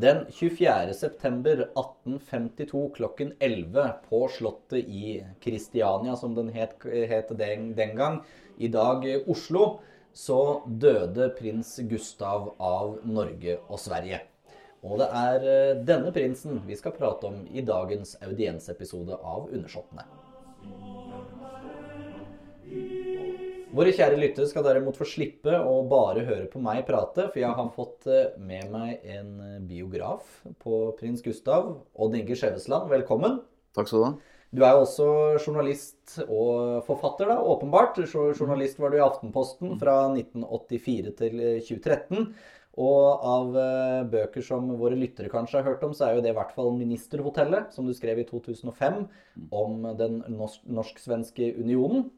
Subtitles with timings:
[0.00, 0.94] Den 24.
[0.94, 8.16] september 1852 klokken 11 på Slottet i Kristiania, som den het, het den, den gang,
[8.56, 9.80] i dag Oslo,
[10.12, 14.22] så døde prins Gustav av Norge og Sverige.
[14.80, 20.08] Og det er eh, denne prinsen vi skal prate om i dagens audiensepisode av Undersåttene.
[23.70, 27.54] Våre kjære lyttere skal derimot få slippe å bare høre på meg prate, for jeg
[27.54, 30.26] har fått eh, med meg en eh, biograf
[30.64, 31.76] på prins Gustav.
[31.94, 33.38] Odd Inge Skjevesland, velkommen.
[33.78, 34.12] Takk skal du ha.
[34.50, 38.00] Du er jo også journalist og forfatter, da, åpenbart.
[38.10, 42.32] Journalist var du i Aftenposten fra 1984 til 2013.
[42.82, 43.54] Og av
[44.10, 46.72] bøker som våre lyttere kanskje har hørt om, så er jo det i hvert fall
[46.74, 49.04] 'Ministerhotellet', som du skrev i 2005
[49.54, 52.08] om den norsk-svenske unionen.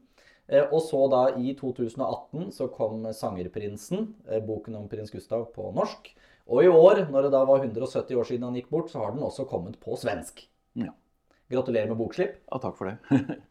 [0.53, 5.71] Eh, og så da i 2018 så kom 'Sangerprinsen', eh, boken om prins Gustav, på
[5.73, 6.13] norsk.
[6.47, 9.11] Og i år, når det da var 170 år siden han gikk bort, så har
[9.11, 10.45] den også kommet på svensk.
[10.75, 10.91] Ja.
[11.49, 12.37] Gratulerer med bokslipp.
[12.51, 12.97] Ja, takk for det.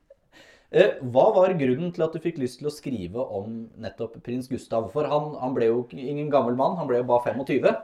[0.72, 4.48] Eh, hva var grunnen til at du fikk lyst til å skrive om nettopp prins
[4.48, 4.86] Gustav?
[4.90, 7.76] For han, han ble jo ingen gammel mann, han ble jo bare 25.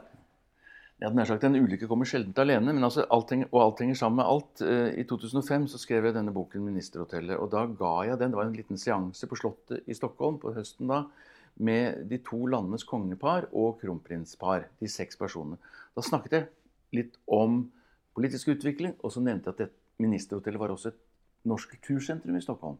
[0.99, 3.95] Ja, nær sagt, En ulykke kommer sjelden alene, men altså, alt henger, og alt henger
[3.95, 4.61] sammen med alt.
[4.67, 8.31] Eh, I 2005 så skrev jeg denne boken 'Ministerhotellet', og da ga jeg den.
[8.31, 11.05] Det var en liten seanse på Slottet i Stockholm på høsten da,
[11.55, 14.65] med de to landenes kongepar og kronprinspar.
[14.79, 15.57] De seks personene.
[15.95, 16.47] Da snakket jeg
[16.91, 17.71] litt om
[18.13, 20.99] politisk utvikling, og så nevnte jeg at Ministerhotellet var også et
[21.45, 22.77] norsk kultursentrum i Stockholm.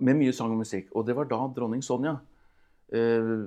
[0.00, 0.88] Med mye sang og musikk.
[0.96, 2.16] Og det var da dronning Sonja
[2.92, 3.44] eh,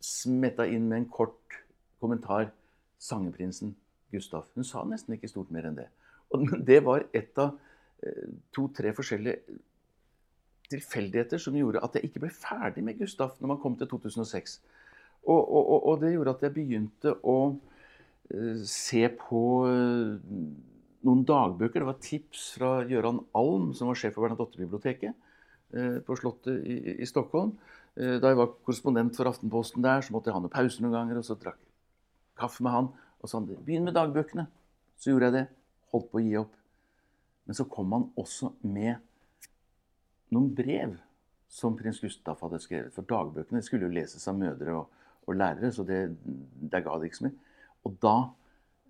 [0.00, 1.62] smetta inn med en kort
[2.00, 2.50] kommentar
[3.04, 3.74] sangeprinsen
[4.14, 4.48] Gustav.
[4.54, 5.88] Hun sa nesten ikke stort mer enn det.
[6.32, 7.56] Og det var et av
[8.04, 9.60] eh, to-tre forskjellige
[10.72, 14.56] tilfeldigheter som gjorde at jeg ikke ble ferdig med Gustav når man kom til 2006.
[15.24, 20.16] Og, og, og det gjorde at jeg begynte å uh, se på uh,
[21.04, 21.80] noen dagbøker.
[21.80, 25.20] Det var tips fra Gøran Alm, som var sjef for Bernadotte-biblioteket
[26.06, 27.48] på Slottet i, i Stockholm.
[27.96, 31.18] Da jeg var korrespondent for Aftenposten der, så måtte jeg ha noen pauser noen ganger.
[31.18, 31.58] og så drakk
[32.38, 32.90] kaffe med han.
[33.22, 34.46] Og sa begynn med dagbøkene.
[35.00, 35.46] Så gjorde jeg det.
[35.94, 36.54] Holdt på å gi opp.
[37.44, 38.96] Men så kom han også med
[40.34, 40.96] noen brev
[41.54, 42.94] som prins Gustaf hadde skrevet.
[42.96, 47.10] For dagbøkene skulle jo leses av mødre og, og lærere, så det, der ga det
[47.10, 47.60] ikke så mye.
[47.84, 48.16] Og da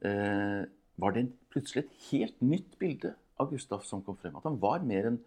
[0.06, 0.62] eh,
[1.02, 4.36] var det plutselig et helt nytt bilde av Gustaf som kom frem.
[4.38, 5.20] At han var mer en,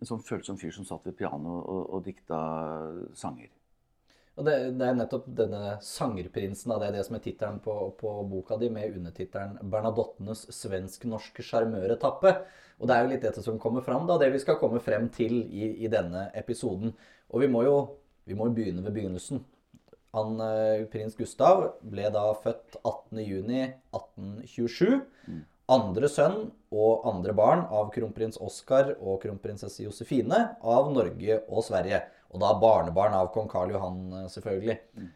[0.00, 2.40] en sånn følsom fyr som satt ved pianoet og, og dikta
[3.18, 3.50] sanger.
[4.32, 8.14] Og det, det, er nettopp denne sangerprinsen, det er det som er tittelen på, på,
[8.30, 12.38] boka di, med undertittelen 'Bernadottenes svensk-norske sjarmøretappe'.
[12.80, 15.10] Og det er jo litt dette som kommer fram, da, det vi skal komme frem
[15.12, 16.96] til i, i denne episoden.
[17.28, 17.76] Og vi må jo
[18.28, 19.40] vi må begynne ved begynnelsen.
[20.12, 25.00] Han, eh, Prins Gustav ble da født 18.6.1827.
[25.26, 25.44] Mm.
[25.70, 32.02] Andre sønn og andre barn av kronprins Oskar og kronprinsesse Josefine av Norge og Sverige.
[32.32, 34.78] Og da barnebarn av kong Karl Johan, eh, selvfølgelig.
[34.98, 35.10] Mm.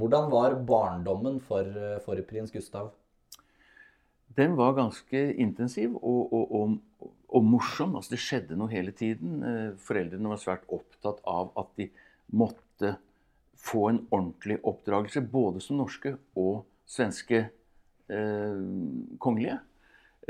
[0.00, 2.92] Hvordan var barndommen for, eh, for prins Gustav?
[4.36, 7.96] Den var ganske intensiv og, og, og, og, morsom.
[7.96, 9.42] Altså, det skjedde noe hele tiden.
[9.42, 11.90] Eh, foreldrene var svært opptatt av at de
[12.30, 12.96] måtte
[13.60, 17.42] få en ordentlig oppdragelse, både som norske og svenske
[18.08, 18.62] eh,
[19.18, 19.58] kongelige.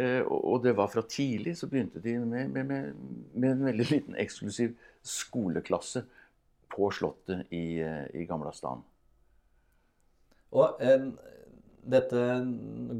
[0.01, 3.03] Eh, og det var fra tidlig så begynte de med, med, med,
[3.35, 4.73] med en veldig liten eksklusiv
[5.07, 6.05] skoleklasse
[6.71, 8.81] på Slottet i, eh, i Gamla stan.
[10.57, 11.07] Og eh,
[11.91, 12.23] dette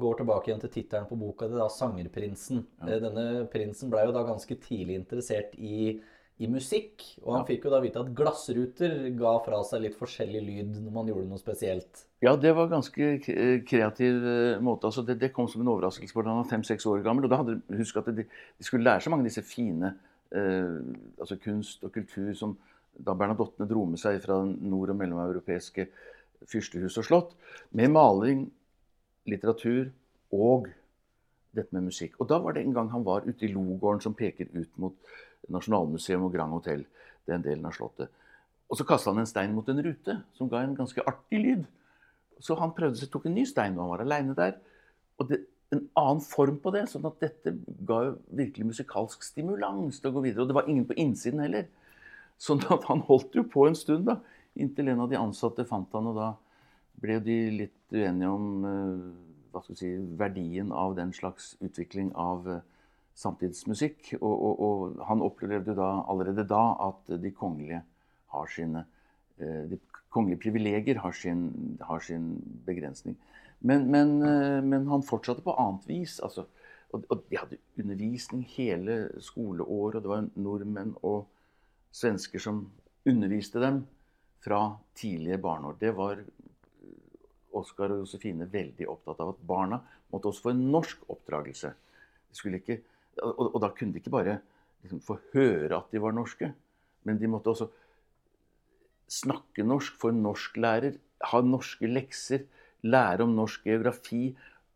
[0.01, 2.65] går tilbake igjen til tittelen på boka di, 'Sangerprinsen'.
[2.81, 2.89] Ja.
[2.89, 6.01] Eh, denne prinsen ble jo da ganske tidlig interessert i,
[6.41, 7.05] i musikk.
[7.23, 10.95] Og han fikk jo da vite at glassruter ga fra seg litt forskjellig lyd når
[10.95, 12.07] man gjorde noe spesielt.
[12.25, 13.11] Ja, det var ganske
[13.69, 14.25] kreativ
[14.65, 14.89] måte.
[14.89, 17.29] Altså, det, det, kom som en overraskelse da han var fem-seks år gammel.
[17.29, 19.93] Og da hadde husk at de, de, skulle lære så mange av disse fine
[20.33, 20.81] eh,
[21.21, 22.57] altså kunst og kultur som
[23.01, 25.87] da bernadottene dro med seg fra nord- og mellomeuropeiske
[26.49, 27.33] fyrstehus og slott,
[27.77, 28.47] med maling,
[29.29, 29.91] litteratur
[30.33, 30.71] og
[31.57, 32.17] dette med musikk.
[32.21, 34.97] Og da var det en gang han var ute i Logården, som peker ut mot
[35.49, 36.87] Nasjonalmuseum og Grand Hotel.
[37.29, 38.11] den delen av slottet.
[38.71, 41.65] Og så kasta han en stein mot en rute, som ga en ganske artig lyd.
[42.43, 44.57] Så han prøvde seg, tok en ny stein, og han var aleine der.
[45.21, 47.53] Og det, en annen form på det, sånn at dette
[47.87, 48.01] ga
[48.35, 50.43] virkelig musikalsk stimulans til å gå videre.
[50.43, 51.69] Og det var ingen på innsiden heller.
[52.41, 54.19] Sånn at han holdt jo på en stund, da,
[54.59, 56.11] inntil en av de ansatte fant han.
[56.11, 56.33] Og da
[57.03, 59.05] ble de litt uenige om eh,
[59.53, 62.67] hva skal vi si, verdien av den slags utvikling av eh,
[63.19, 64.15] samtidsmusikk.
[64.21, 67.83] Og, og, og han opplevde da, allerede da at de kongelige
[68.55, 68.85] sine
[69.39, 69.79] eh, de
[70.11, 72.33] kongelige privilegier har sin, har sin
[72.67, 73.17] begrensning.
[73.61, 76.21] Men, men, eh, men, han fortsatte på annet vis.
[76.21, 76.47] altså.
[76.91, 81.27] Og, og de hadde undervisning hele skoleåret, og det var nordmenn og
[81.95, 82.65] svensker som
[83.07, 83.85] underviste dem
[84.43, 85.77] fra tidlige barneår.
[85.81, 86.23] Det var
[87.61, 89.81] Oskar og Josefine veldig opptatt av at barna
[90.11, 91.73] måtte også få en norsk oppdragelse.
[92.31, 92.81] De skulle Ikke,
[93.23, 94.39] og, og, da kunne de ikke bare
[94.83, 96.53] liksom, få høre at de var norske,
[97.05, 97.69] men de måtte også
[99.11, 100.99] snakke norsk, få en norsklærer,
[101.31, 102.47] ha norske lekser,
[102.87, 104.31] lære om norsk geografi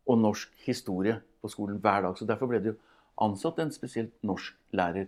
[0.05, 2.17] og norsk historie på skolen hver dag.
[2.17, 2.77] Så Derfor ble det jo
[3.23, 5.07] ansatt en spesielt norsklærer,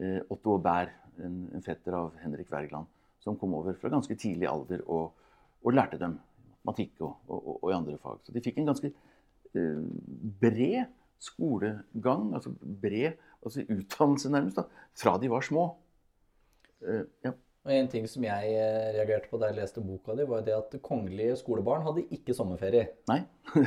[0.00, 2.88] eh, Otto Aubert, en, en fetter av Henrik Wergeland,
[3.20, 5.10] som kom over fra ganske tidlig alder og,
[5.60, 6.16] og lærte dem
[6.64, 8.20] matematikk og, og, og, andre fag.
[8.24, 9.82] Så de fikk en ganske eh,
[10.40, 10.86] bred
[11.20, 15.68] skolegang, altså bred altså utdannelse nærmest, da, fra de var små.
[16.80, 17.32] Uh, ja.
[17.60, 20.54] Og En ting som jeg eh, reagerte på da jeg leste boka di, var det
[20.56, 22.86] at kongelige skolebarn hadde ikke sommerferie.
[23.10, 23.18] Nei,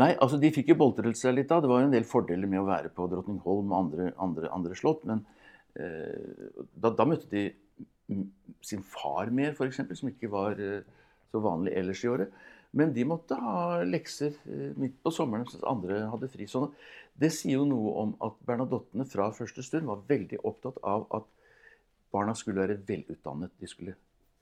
[0.00, 1.62] Nei altså de fikk jo boltret seg litt da.
[1.64, 4.76] Det var jo en del fordeler med å være på Drottningholm og andre, andre, andre
[4.76, 5.06] slott.
[5.08, 5.24] Men
[5.80, 7.46] uh, da, da, møtte de
[8.60, 10.84] sin far mer, f.eks., som ikke var uh,
[11.32, 12.44] så vanlig ellers i året.
[12.74, 16.48] Men de måtte ha lekser eh, midt på sommeren, mens andre hadde fri.
[16.50, 16.72] Sånn
[17.14, 21.28] det sier jo noe om at Bernadottene fra første stund var veldig opptatt av at
[22.14, 23.54] barna skulle være velutdannet.
[23.60, 23.94] De skulle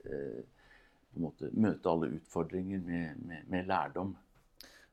[0.05, 0.41] eh,
[1.13, 4.15] på en måte møte alle utfordringer med, med, med lærdom.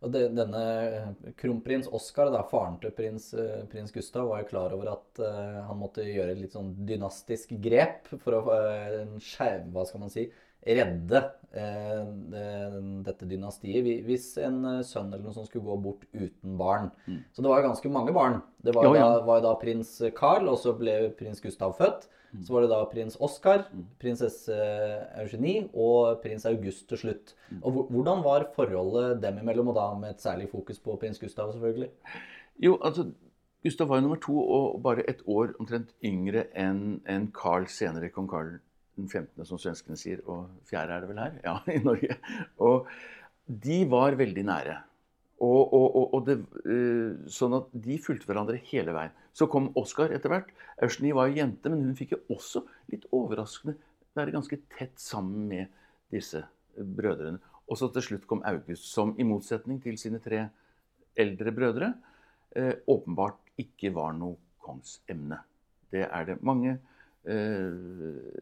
[0.01, 4.51] Og det, denne eh, Kronprins Oskar, da, faren til prins, eh, prins, Gustav, var jo
[4.53, 9.19] klar over at uh, han måtte gjøre et litt sånn dynastisk grep for å uh,
[9.21, 10.25] skjeve, hva skal man si,
[10.67, 11.23] redde
[11.57, 12.77] eh,
[13.07, 16.91] dette dynastiet hvis en sønn eller noe sånt skulle gå bort uten barn.
[17.07, 17.21] Mm.
[17.33, 18.41] Så det var jo ganske mange barn.
[18.61, 22.09] Det var jo, da, var da, prins Carl, og så ble prins Gustav født.
[22.31, 22.43] Mm.
[22.47, 23.87] Så var det da prins Oscar, mm.
[24.03, 24.59] prinsesse
[25.19, 27.35] Eugenie og prins August til slutt.
[27.51, 27.65] Mm.
[27.65, 31.53] Og Hvordan var forholdet dem imellom, og da med et særlig fokus på prins Gustav?
[31.53, 31.91] selvfølgelig?
[32.63, 33.09] Jo, altså,
[33.63, 38.09] Gustav var jo nummer to og bare et år omtrent yngre enn en Carl senere,
[38.15, 38.59] kong Carl
[38.99, 40.23] den 15., som svenskene sier.
[40.27, 41.41] Og fjerde er det vel her?
[41.45, 42.17] Ja, i Norge.
[42.63, 42.89] Og
[43.47, 44.79] de var veldig nære.
[45.41, 46.37] Og, og, og det,
[46.69, 49.15] uh, sånn at de fulgte hverandre hele veien.
[49.33, 50.51] Så kom Oskar etter hvert.
[50.85, 53.79] Eugenie var jo jente, men hun fikk jo også litt overraskende
[54.17, 55.71] være ganske tett sammen med
[56.13, 56.43] disse
[56.77, 57.41] brødrene.
[57.71, 60.49] Og så til slutt kom August, som i motsetning til sine tre
[61.19, 65.39] eldre brødre uh, åpenbart ikke var noe kongsemne.
[65.91, 68.41] Det er det mange uh,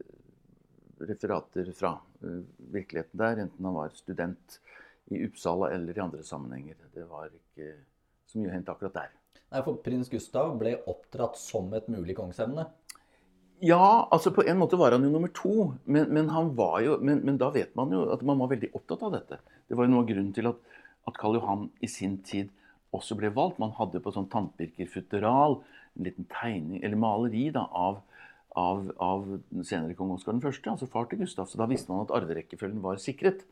[1.07, 4.59] referater fra virkeligheten der, enten han var student
[5.09, 6.75] i Uppsala eller i andre sammenhenger.
[6.93, 7.71] Det var ikke
[8.29, 9.15] så mye å hente akkurat der.
[9.49, 12.67] Nei, For prins Gustav ble oppdratt som et mulig kongsemne?
[13.59, 15.71] Ja, altså på en måte var han jo nummer to.
[15.83, 16.29] Men, men,
[16.85, 19.39] jo, men, men, da vet man jo at man var veldig opptatt av dette.
[19.67, 20.61] Det var jo noe av grunnen til at,
[21.09, 22.53] at Karl Johan i sin tid
[22.95, 23.59] også ble valgt.
[23.59, 27.99] Man hadde på sånn tannpirkerfutteral en liten tegning, eller maleri da, av,
[28.57, 31.49] av, av den senere kong Oskar 1., altså far til Gustav.
[31.49, 33.45] Så da visste man at arverekkefølgen var sikret.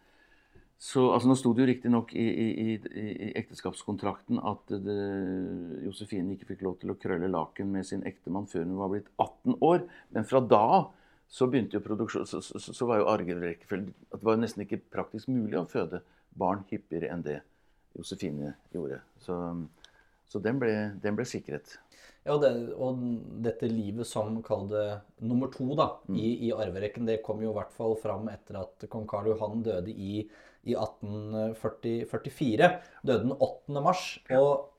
[0.77, 4.97] Så, altså Nå sto det jo riktignok i, i, i, ekteskapskontrakten at det,
[5.87, 9.09] Josefine ikke fikk lov til å krølle laken med sin ektemann før hun var blitt
[9.17, 9.87] 18 år.
[10.13, 10.67] Men fra da
[11.27, 15.57] så produksjon, så, så, så var jo arverekkefølgen at det var nesten ikke praktisk mulig
[15.59, 16.03] å føde
[16.37, 17.41] barn hyppigere enn det
[17.97, 19.01] Josefine gjorde.
[19.19, 21.77] Så den, ble, den, ble, sikret.
[22.27, 22.99] Ja, og, det, og,
[23.45, 24.87] dette livet som kall det
[25.23, 26.17] nummer to da, mm.
[26.19, 29.63] i, i, arverekken, det kom jo i hvert fall fram etter at kong Karl Johan
[29.63, 30.25] døde i
[30.67, 32.69] i 1844.
[33.07, 33.81] Døde den 8.
[33.83, 34.03] mars.
[34.35, 34.73] Og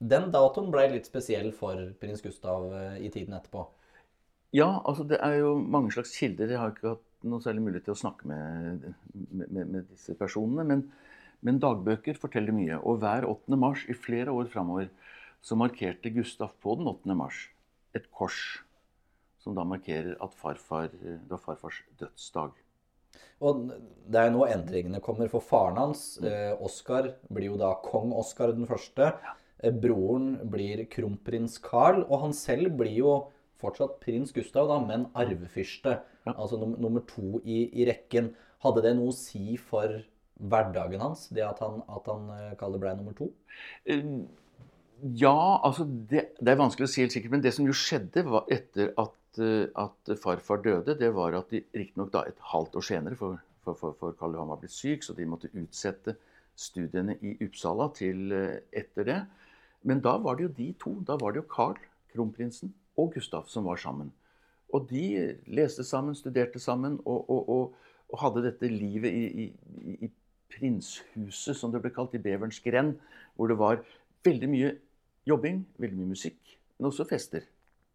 [0.00, 3.66] den datoen ble litt spesiell for prins Gustav eh, i tiden etterpå.
[4.54, 6.52] Ja, altså det er jo mange slags kilder.
[6.52, 8.84] Jeg har ikke hatt noe særlig mulighet til å snakke med,
[9.32, 10.64] med, med disse personene.
[10.68, 10.80] Men,
[11.44, 12.76] men, dagbøker forteller mye.
[12.82, 13.58] Og hver 8.
[13.60, 14.88] mars i flere år framover
[15.44, 17.16] så markerte Gustav på den 8.
[17.18, 17.48] mars
[17.94, 18.64] et kors
[19.44, 22.54] som da markerer at farfar, det var farfars dødsdag.
[23.44, 23.66] Og
[24.08, 25.28] det er nå endringene kommer.
[25.28, 29.12] For faren hans, eh, Oskar, blir jo da kong Oskar den første.
[29.60, 33.12] Eh, broren blir kronprins Carl, og han selv blir jo
[33.60, 36.00] fortsatt prins Gustav, da, men arvefyrste.
[36.24, 36.32] Ja.
[36.38, 38.32] Altså num nummer to i, i, rekken.
[38.64, 40.00] Hadde det noe å si for
[40.40, 43.28] hverdagen hans, det at han, at han kaller blei nummer to?
[45.04, 47.34] Ja, altså det, det, er vanskelig å si helt sikkert.
[47.34, 51.64] Men det som jo skjedde etter at Eh, at farfar døde, det var at de
[51.74, 55.14] riktignok et halvt år senere, for, for, for, for Karl Johan var blitt syk, så
[55.16, 56.14] de måtte utsette
[56.54, 59.20] studiene i Uppsala til eh, etter det.
[59.82, 60.92] Men da var det jo de to.
[61.06, 61.80] Da var det jo Carl,
[62.14, 64.12] kronprinsen, og Gustav som var sammen.
[64.70, 69.96] Og de leste sammen, studerte sammen og, og, og, og hadde dette livet i, i,
[70.06, 70.12] i
[70.54, 73.00] prinshuset, som det ble kalt, i Beverens grend,
[73.34, 73.82] hvor det var
[74.24, 74.74] veldig mye
[75.28, 77.46] jobbing, veldig mye musikk, men også fester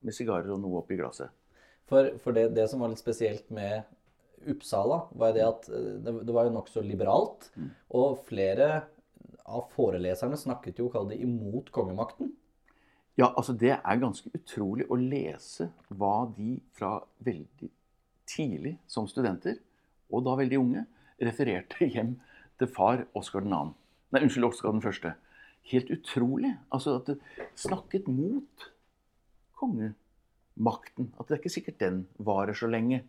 [0.05, 1.31] med sigarer og noe oppi glasset.
[1.89, 3.87] For, for det, det, som var litt spesielt med
[4.49, 7.49] Uppsala, var det at eh, det, det var jo nokså liberalt.
[7.57, 7.71] Mm.
[7.99, 8.69] Og flere
[9.49, 12.31] av foreleserne snakket jo kall det imot kongemakten.
[13.19, 17.67] Ja, altså det er ganske utrolig å lese hva de fra veldig
[18.29, 19.57] tidlig som studenter,
[20.13, 20.85] og da veldig unge,
[21.19, 22.13] refererte hjem
[22.61, 23.49] til far Oskar 2.
[24.13, 25.11] Nei, unnskyld, Oskar den første.
[25.71, 26.53] Helt utrolig.
[26.73, 27.17] Altså at det
[27.59, 28.69] snakket mot
[29.59, 31.11] kongemakten.
[31.19, 33.03] At det er ikke sikkert den varer så lenge.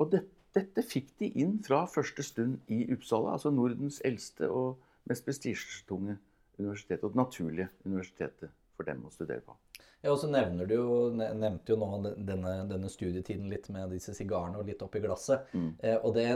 [0.00, 0.24] Og det,
[0.56, 6.18] dette fikk de inn fra første stund i Uppsala, altså Nordens eldste og mest prestisjetunge
[6.58, 7.02] universitet.
[7.02, 9.56] Og det naturlige universitetet for dem å studere på.
[10.04, 14.12] Ja, og så nevner du jo, nevnte jo nå denne, denne, studietiden litt med disse
[14.16, 15.46] sigarene og litt oppi glasset.
[15.56, 15.70] Mm.
[15.80, 16.26] Eh, og det,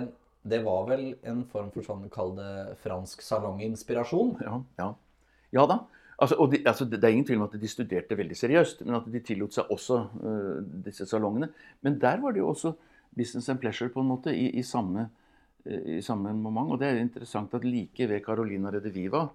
[0.48, 4.38] det, var vel en form for sånn, kall det fransk salonginspirasjon?
[4.46, 4.88] Ja, ja.
[5.52, 5.78] Ja da.
[6.18, 9.06] Altså, de, altså, det er ingen tvil om at de studerte veldig seriøst, men at
[9.06, 11.50] de tillot seg også uh, disse salongene.
[11.86, 12.72] Men der var det jo også
[13.14, 15.04] business and pleasure på en måte i, i, samme,
[15.62, 16.72] uh, i samme, moment.
[16.74, 19.28] Og det er interessant at like ved Carolina Rediviva,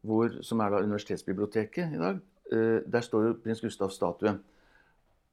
[0.00, 2.22] hvor, som er da universitetsbiblioteket i dag,
[2.54, 4.32] uh, der står jo prins Gustavs statue.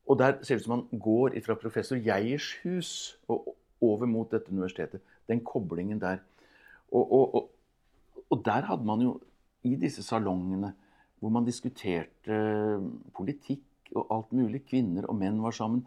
[0.07, 2.91] Og der ser det ut som han går fra professor Geiers hus
[3.31, 4.99] og over mot dette universitetet.
[5.27, 6.19] Den koblingen der.
[6.91, 7.49] Og, og, og,
[8.29, 9.17] og der hadde man jo
[9.63, 10.73] i disse salongene
[11.19, 12.87] hvor man diskuterte eh,
[13.17, 14.63] politikk og alt mulig.
[14.67, 15.83] Kvinner og menn var sammen.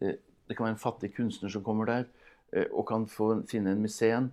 [0.00, 2.08] Eh, det kan være en fattig kunstner som kommer der
[2.52, 4.32] eh, og kan få finne en museum.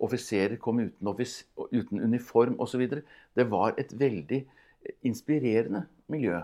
[0.00, 1.08] Offiserer kom uten,
[1.76, 2.86] uten uniform osv.
[3.36, 4.38] Det var et veldig
[5.04, 6.38] inspirerende miljø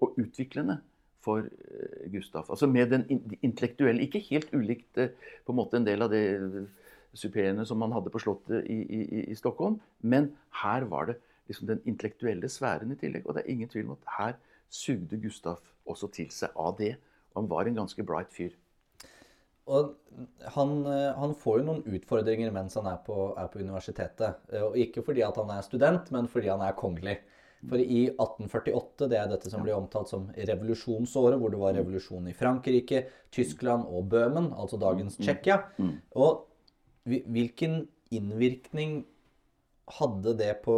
[0.00, 0.78] og utviklende
[1.20, 1.44] for
[2.08, 2.46] Gustav.
[2.48, 3.04] Altså med den
[3.42, 6.24] intellektuelle Ikke helt ulikt på en måte en del av det
[7.16, 10.30] suppeene som man hadde på Slottet i, i, i Stockholm, men
[10.62, 11.18] her var det
[11.50, 13.26] liksom den intellektuelle sfæren i tillegg.
[13.26, 14.36] Og det er ingen tvil om at her
[14.70, 15.58] sugde Gustav
[15.90, 16.94] også til seg av det.
[17.32, 18.54] Og han var en ganske bright fyr.
[19.70, 19.92] Og
[20.54, 24.40] han, eh, han, får jo noen utfordringer mens han er på, er på, universitetet.
[24.50, 27.20] Eh, og ikke fordi at han er student, men fordi han er kongelig.
[27.68, 32.30] For i 1848, det er dette som blir omtalt som revolusjonsåret, hvor det var revolusjon
[32.30, 35.58] i Frankrike, Tyskland og Bøhmen, altså dagens mm, mm, Tsjekkia.
[35.76, 35.90] Mm.
[36.24, 36.46] Og
[37.10, 37.82] hvilken
[38.14, 39.00] innvirkning
[39.98, 40.76] hadde det på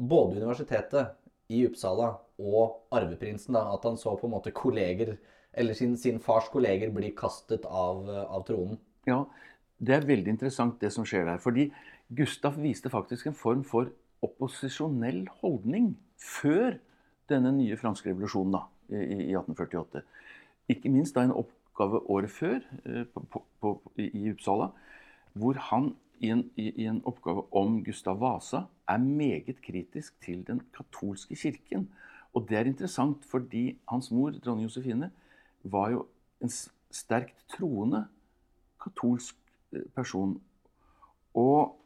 [0.00, 1.16] både universitetet
[1.50, 5.16] i Uppsala og arveprinsen, da, at han så på en måte kolleger,
[5.52, 8.78] eller sin, sin fars kolleger bli kastet av, av, tronen.
[9.08, 9.24] Ja,
[9.80, 11.40] det er veldig interessant det som skjer der.
[11.42, 11.68] Fordi
[12.16, 13.90] Gustav viste faktisk en form for
[14.24, 16.76] opposisjonell holdning før
[17.30, 20.04] denne nye franske revolusjonen da, i, i 1848.
[20.70, 22.60] Ikke minst da en oppgave året før
[23.14, 24.70] på, på, på, i Uppsala,
[25.32, 30.42] hvor han i en, i, i en, oppgave om Gustav Vasa er meget kritisk til
[30.46, 31.88] den katolske kirken.
[32.34, 35.10] Og det er interessant fordi hans mor, dronning Josefine,
[35.64, 36.06] var jo
[36.44, 36.52] en
[36.90, 38.04] sterkt troende
[38.82, 39.36] katolsk
[39.72, 40.36] eh, person.
[41.34, 41.76] Og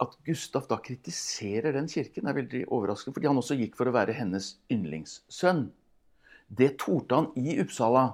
[0.00, 3.94] at Gustav da kritiserer den kirken, er veldig overraskende, fordi han også gikk for å
[3.94, 5.66] være hennes yndlingssønn.
[6.48, 8.06] Det torde han i Uppsala,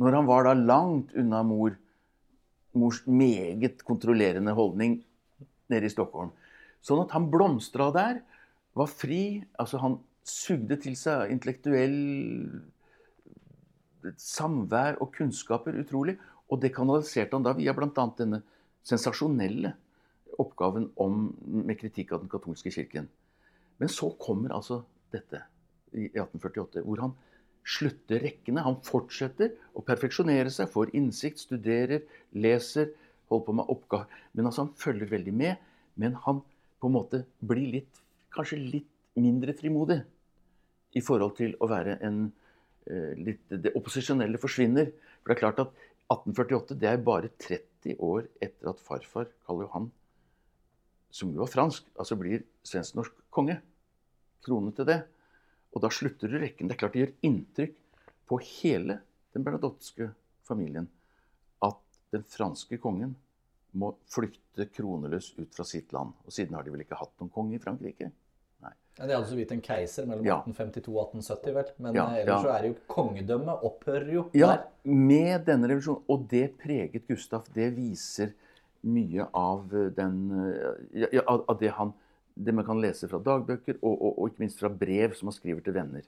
[0.00, 1.74] når han var da langt unna mor
[2.78, 4.98] mors meget kontrollerende holdning
[5.72, 6.32] nede i Stockholm.
[6.84, 8.22] Sånn at han blomstra der,
[8.74, 9.44] var fri.
[9.58, 11.98] altså Han sugde til seg intellektuell
[14.20, 16.16] samvær og kunnskaper utrolig.
[16.50, 18.06] Og det kanaliserte han da via bl.a.
[18.18, 18.42] denne
[18.84, 19.72] sensasjonelle
[20.42, 23.06] oppgaven om, med kritikk av den katolske kirken.
[23.78, 24.82] Men så kommer altså
[25.14, 25.40] dette
[25.94, 27.14] i 1848, hvor han
[27.64, 28.64] slutte rekkene.
[28.64, 32.04] Han fortsetter å perfeksjonere seg, får innsikt, studerer,
[32.36, 32.92] leser,
[33.32, 34.24] holder på med oppgaver.
[34.36, 35.70] Men altså, han følger veldig med.
[36.00, 36.42] Men han
[36.80, 38.02] på en måte blir litt,
[38.34, 40.00] kanskje litt mindre frimodig
[40.98, 44.90] i forhold til å være en uh, litt, Det opposisjonelle forsvinner.
[45.22, 45.74] For det er klart at
[46.12, 49.88] 1848 det er bare 30 år etter at farfar Karl Johan,
[51.14, 53.60] som jo var fransk, altså blir svensk-norsk konge.
[54.44, 55.00] Krone til det.
[55.74, 56.68] Og da slutter du rekken.
[56.70, 57.76] Det er klart det gjør inntrykk
[58.30, 59.00] på hele
[59.34, 60.12] den bernadotteske
[60.46, 60.86] familien
[61.64, 61.80] at
[62.14, 63.16] den franske kongen
[63.74, 66.14] må flykte kroneløs ut fra sitt land.
[66.24, 68.12] Og siden har de vel ikke hatt noen konge i Frankrike?
[68.62, 68.70] Nei.
[69.00, 70.38] Ja, det hadde så vidt en keiser mellom ja.
[70.44, 71.72] 1852 og 1870, vel.
[71.82, 72.38] Men ja, ellers ja.
[72.44, 74.64] så er det jo kongedømmet opphører jo ja, der.
[74.86, 76.06] med denne revolusjonen.
[76.14, 77.50] Og det preget Gustav.
[77.56, 78.36] Det viser
[78.84, 80.18] mye av, den,
[81.34, 81.94] av det han
[82.34, 85.36] det man kan lese fra dagbøker, og, og, og, ikke minst fra brev som man
[85.36, 86.06] skriver til venner.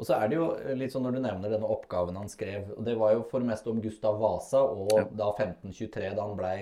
[0.00, 0.46] Og så er det jo
[0.78, 3.68] litt sånn når du nevner denne oppgaven han skrev, og det var jo for mest
[3.70, 5.04] om Gustav Vasa og ja.
[5.20, 6.56] da 1523, da han blei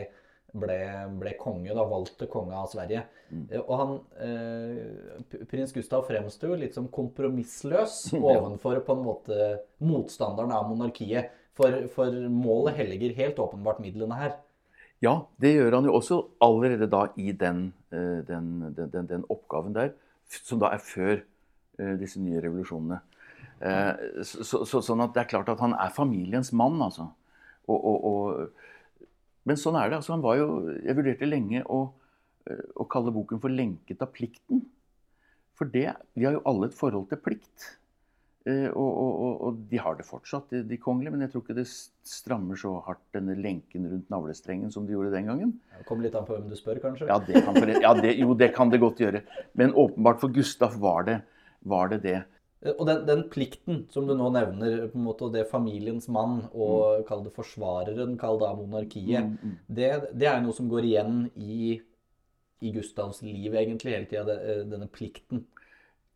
[0.57, 0.79] ble,
[1.21, 3.05] ble konge, da valgt til konge av Sverige.
[3.31, 3.47] Mm.
[3.51, 9.51] Eh, Og han, eh, prins Gustav fremsto jo litt som kompromissløs ovenfor på en måte
[9.79, 11.37] motstanderen av monarkiet.
[11.61, 14.39] For, for målet helliger helt åpenbart midlene her.
[15.01, 19.73] Ja, det gjør han jo også allerede da i den, eh, den, den, den, oppgaven
[19.77, 19.95] der,
[20.29, 21.15] som da er før
[21.81, 22.99] eh, disse nye revolusjonene.
[23.65, 27.09] Eh, så, så, så- sånn at det er klart at han er familiens mann, altså.
[27.71, 29.09] Og, og, og,
[29.49, 30.01] men sånn er det.
[30.03, 30.49] altså han var jo,
[30.85, 31.81] Jeg vurderte lenge å,
[32.77, 34.65] å kalle boken for 'Lenket av plikten'.
[35.57, 37.80] For det, vi har jo alle et forhold til plikt.
[38.51, 41.15] Eh, og, og, og, de har det fortsatt, de, de kongelige.
[41.15, 45.15] Men jeg tror ikke det strammer så hardt denne lenken rundt navlestrengen som de gjorde
[45.15, 45.55] den gangen.
[45.79, 47.09] Det kommer litt an på hvem du spør, kanskje.
[47.11, 49.23] Ja, det kan, ja det, jo, det kan det godt gjøre.
[49.59, 51.21] Men åpenbart for Gustaf var det
[51.61, 52.03] var det.
[52.07, 52.19] det.
[52.65, 56.09] Eh, Og den, den plikten som du nå nevner, på en måte, og det familiens
[56.13, 59.57] mann, og kall det forsvareren, kall det monarkiet, Mm, mm.
[59.69, 61.79] det, det er noe som går igjen i,
[62.61, 64.37] i Gustavs liv egentlig hele tida,
[64.69, 65.47] denne plikten.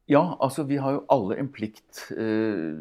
[0.06, 2.76] Ja, altså vi har jo alle en plikt eh,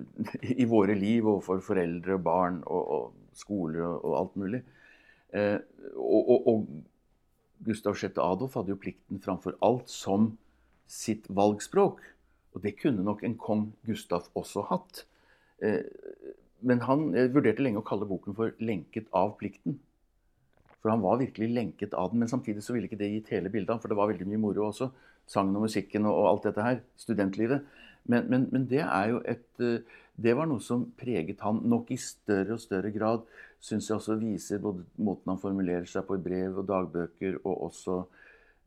[0.59, 4.59] i våre liv overfor foreldre, barn og, og skoler og, og alt mulig.
[5.31, 5.59] Eh,
[5.95, 8.19] og, og, og Gustav 6.
[8.19, 10.33] Adolf hadde jo plikten framfor alt som
[10.89, 12.03] sitt valgspråk.
[12.53, 15.05] Og det kunne nok en kong Gustav også hatt.
[15.63, 15.79] Eh,
[16.67, 19.79] men han eh, vurderte lenge å kalle boken for 'Lenket av plikten'.
[20.83, 23.47] For han var virkelig lenket av den, men samtidig så ville ikke det gitt hele
[23.49, 23.79] bildet.
[23.79, 24.89] For det var veldig mye moro også.
[25.29, 26.81] Sangen og musikken og, alt dette her.
[26.99, 27.65] Studentlivet.
[28.03, 31.87] Men, men, men det er jo et eh, Det var noe som preget han nok
[31.95, 33.23] i større og større grad.
[33.63, 37.63] Syns jeg også viser både måten han formulerer seg på i brev og dagbøker, og
[37.69, 37.95] også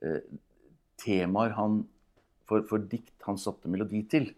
[0.03, 0.25] eh,
[0.99, 1.85] temaer han
[2.49, 4.33] for, for dikt han satte melodi til.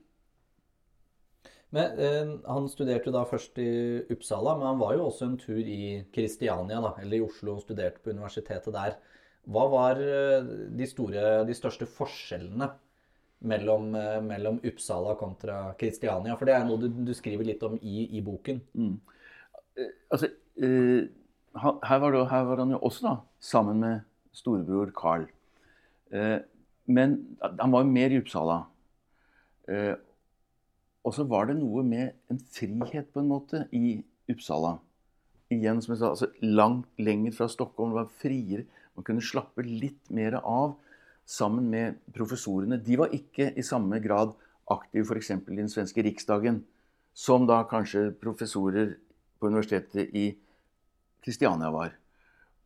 [1.75, 3.71] Men eh, Han studerte da først i
[4.13, 7.65] Uppsala, men han var jo også en tur i Kristiania, da, eller i Oslo, og
[7.65, 8.99] studerte på universitetet der.
[9.49, 12.69] Hva var eh, de, store, de største forskjellene
[13.49, 16.37] mellom, eh, mellom Uppsala kontra Kristiania?
[16.37, 18.61] For det er noe du, du skriver litt om i, i boken.
[20.13, 20.29] Altså,
[20.61, 21.09] eh,
[21.59, 24.05] her, var det, her var han jo også da, sammen med
[24.37, 25.25] storebror Carl.
[26.89, 28.59] Men han var jo mer i Uppsala.
[31.05, 33.99] Og så var det noe med en frihet på en måte i
[34.31, 34.77] Uppsala.
[35.53, 37.95] Igjen, som jeg sa, altså langt lenger fra Stockholm.
[37.95, 38.67] Det var friere.
[38.99, 40.75] Man kunne slappe litt mer av
[41.29, 42.81] sammen med professorene.
[42.83, 44.33] De var ikke i samme grad
[44.75, 45.31] aktive f.eks.
[45.37, 46.65] i den svenske riksdagen,
[47.15, 48.97] som da kanskje professorer
[49.39, 50.33] på universitetet i
[51.23, 51.95] Kristiania var.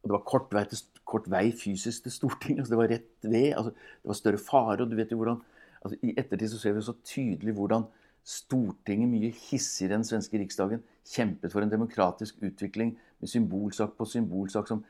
[0.00, 2.64] Og det var kort vei, til, kort vei fysisk til Stortinget.
[2.64, 3.50] Altså det var rett ved.
[3.58, 4.78] Altså det var større fare.
[4.82, 5.42] og du vet jo hvordan,
[5.82, 7.86] altså I ettertid så ser vi så tydelig hvordan
[8.22, 14.06] Stortinget mye hissigere enn den svenske riksdagen kjempet for en demokratisk utvikling med symbolsak på
[14.06, 14.84] symbolsak som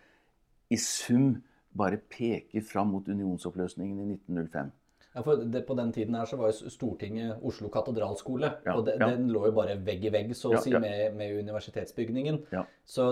[0.73, 1.35] i sum
[1.73, 4.73] bare peker fram mot unionsoppløsningen i 1905.
[5.13, 8.55] Ja, for det, På den tiden her så var jo Stortinget Oslo katedralskole.
[8.65, 9.11] Ja, og de, ja.
[9.13, 12.41] Den lå jo bare vegg i vegg så å si, med, med universitetsbygningen.
[12.55, 12.65] Ja.
[12.89, 13.11] Så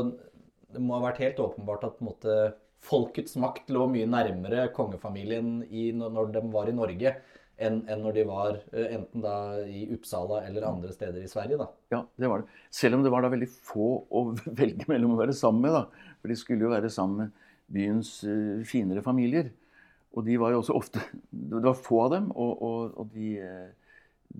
[0.70, 2.38] det må ha vært helt åpenbart at på en måte,
[2.81, 7.12] folkets makt lå mye nærmere kongefamilien i, når når de var i Norge,
[7.61, 9.35] enn enn når de var eh, enten da
[9.68, 11.59] i Uppsala eller andre steder i Sverige.
[11.61, 11.66] da.
[11.92, 12.62] Ja, det var det.
[12.73, 14.25] Selv om det var da veldig få å
[14.62, 15.77] velge mellom å være sammen med.
[15.77, 16.14] da.
[16.23, 19.51] For de skulle jo være sammen med byens eh, finere familier.
[20.17, 21.03] Og de var jo også ofte
[21.53, 24.39] Det var få av dem, og, og, og, de, eh,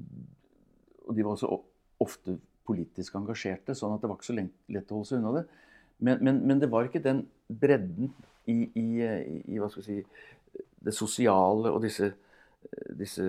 [1.07, 1.53] og de var også
[2.01, 5.45] ofte politisk engasjerte, sånn at det var ikke så lett, å holde seg unna det.
[6.01, 7.25] Men, men, men det var ikke den
[7.61, 8.12] bredden
[8.49, 8.87] i, i,
[9.53, 9.99] i, si,
[10.81, 12.12] det sosiale og disse
[12.99, 13.25] disse,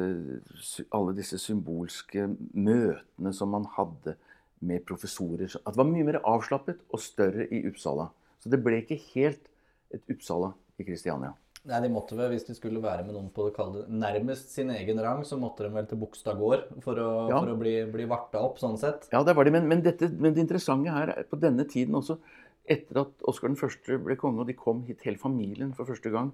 [0.92, 4.16] alle disse symbolske møtene som man hadde
[4.62, 5.50] med professorer.
[5.62, 8.10] At det var mye mer avslappet og større i Uppsala.
[8.42, 9.48] Så det ble ikke helt
[9.94, 11.34] et Uppsala i Kristiania.
[11.70, 14.72] Nei, de måtte vel, Hvis de skulle være med noen på det kalde, nærmest sin
[14.74, 17.38] egen rang, så måtte de vel til Bogstad gård for å, Ja.
[17.40, 19.06] for å bli, bli varta opp, sånn sett.
[19.12, 19.52] Ja, det var de.
[19.52, 22.18] Men, men, dette, men det interessante her er på denne tiden også,
[22.66, 24.02] etter at Oskar 1.
[24.04, 26.32] ble konge, og de kom hit hele familien for første gang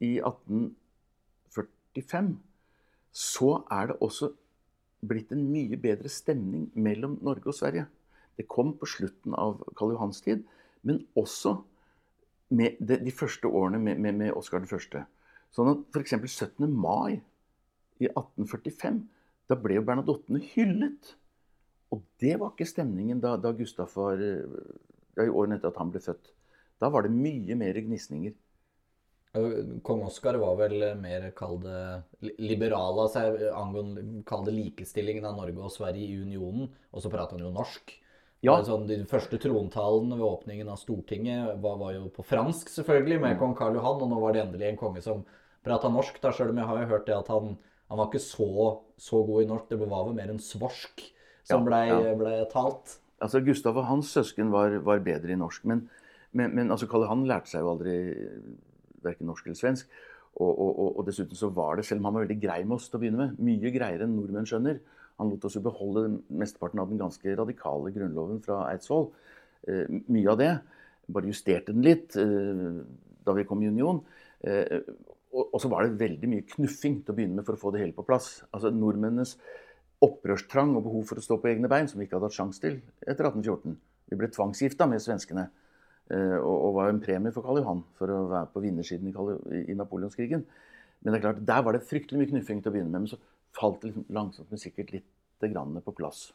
[0.00, 2.36] i 1845,
[3.12, 4.30] så er det også
[5.06, 7.86] blitt en mye bedre stemning mellom Norge og Sverige.
[8.36, 10.44] Det kom på slutten av Karl Johans tid,
[10.86, 11.58] men også
[12.50, 14.98] med de, de første årene med, med, med Oskar 1.
[15.54, 16.16] Sånn at f.eks.
[16.26, 16.66] 17.
[16.70, 17.20] mai
[18.00, 19.00] i 1845,
[19.50, 21.14] da ble jo Bernadottene hyllet.
[21.90, 25.90] Og det var ikke stemningen da, da Gustaf var ja, i årene etter at han
[25.90, 26.30] ble født.
[26.80, 28.36] Da var det mye mer gnisninger.
[29.86, 31.80] Kong Oskar var vel mer, kall det,
[32.26, 36.70] li- liberal av seg angående kall det likestillingen av Norge og Sverige i unionen.
[36.90, 37.92] Og så prater han jo norsk.
[38.46, 38.54] Ja.
[38.64, 43.34] Sånn, de første trontalene ved åpningen av Stortinget var, var, jo på fransk, selvfølgelig, med
[43.34, 43.40] mm.
[43.42, 44.04] kong Karl Johan.
[44.06, 45.24] Og nå var det endelig en konge som
[45.66, 46.16] prata norsk.
[46.22, 47.54] da, Sjøl om jeg har jo hørt det at han,
[47.92, 48.50] han var ikke så,
[48.96, 49.68] så, god i norsk.
[49.68, 51.04] Det var vel mer en svorsk
[51.50, 52.96] som blei ja, ble talt.
[53.20, 55.66] Altså, Gustav og hans søsken var, var bedre i norsk.
[55.68, 55.84] Men,
[56.32, 57.98] men, men altså, Karl Johan lærte seg jo aldri
[59.04, 60.00] verken norsk eller svensk.
[60.40, 62.78] Og, og, og, og, dessuten så var det, selv om han var veldig grei med
[62.78, 64.78] oss til å begynne med, mye greiere enn nordmenn skjønner,
[65.20, 69.10] han lot oss jo beholde mesteparten av den ganske radikale grunnloven fra Eidsvoll.
[69.68, 70.52] Eh, mye av det.
[71.10, 72.78] Bare justerte den litt eh,
[73.26, 74.00] da vi kom i union.
[74.40, 74.80] Eh,
[75.36, 77.84] og, så var det veldig mye knuffing til å begynne med for å få det
[77.84, 78.38] hele på plass.
[78.50, 79.36] Altså Nordmennenes
[80.00, 82.62] opprørstrang og behov for å stå på egne bein, som vi ikke hadde hatt sjanse
[82.62, 83.76] til etter 1814.
[84.10, 85.50] Vi ble tvangsgifta med svenskene.
[86.10, 89.12] Og, var en premie for Karl Johan for å være på vinnersiden
[89.62, 90.40] i napoleonskrigen.
[91.04, 93.04] Men det er klart, der var det fryktelig mye knuffing til å begynne med.
[93.04, 93.20] Men så
[93.56, 95.08] falt liksom langsomt, men sikkert litt
[95.40, 96.30] grann på plass.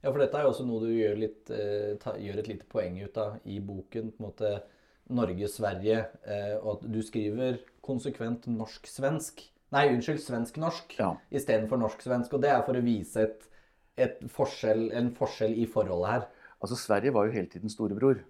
[0.00, 2.96] Ja, for dette er jo også noe du gjør, litt, eh, gjør et lite poeng
[3.00, 4.12] ut av i boken.
[4.12, 4.62] på en måte
[5.08, 5.98] Norge-Sverige.
[6.26, 9.42] Eh, og at du skriver konsekvent norsk-svensk.
[9.74, 11.10] Nei, unnskyld, svensk-norsk ja.
[11.30, 12.32] istedenfor norsk-svensk.
[12.34, 13.48] Og det er for å vise et,
[13.96, 16.28] et forskjell, en forskjell i forholdet her.
[16.60, 18.22] Altså, Sverige var jo hele tiden storebror.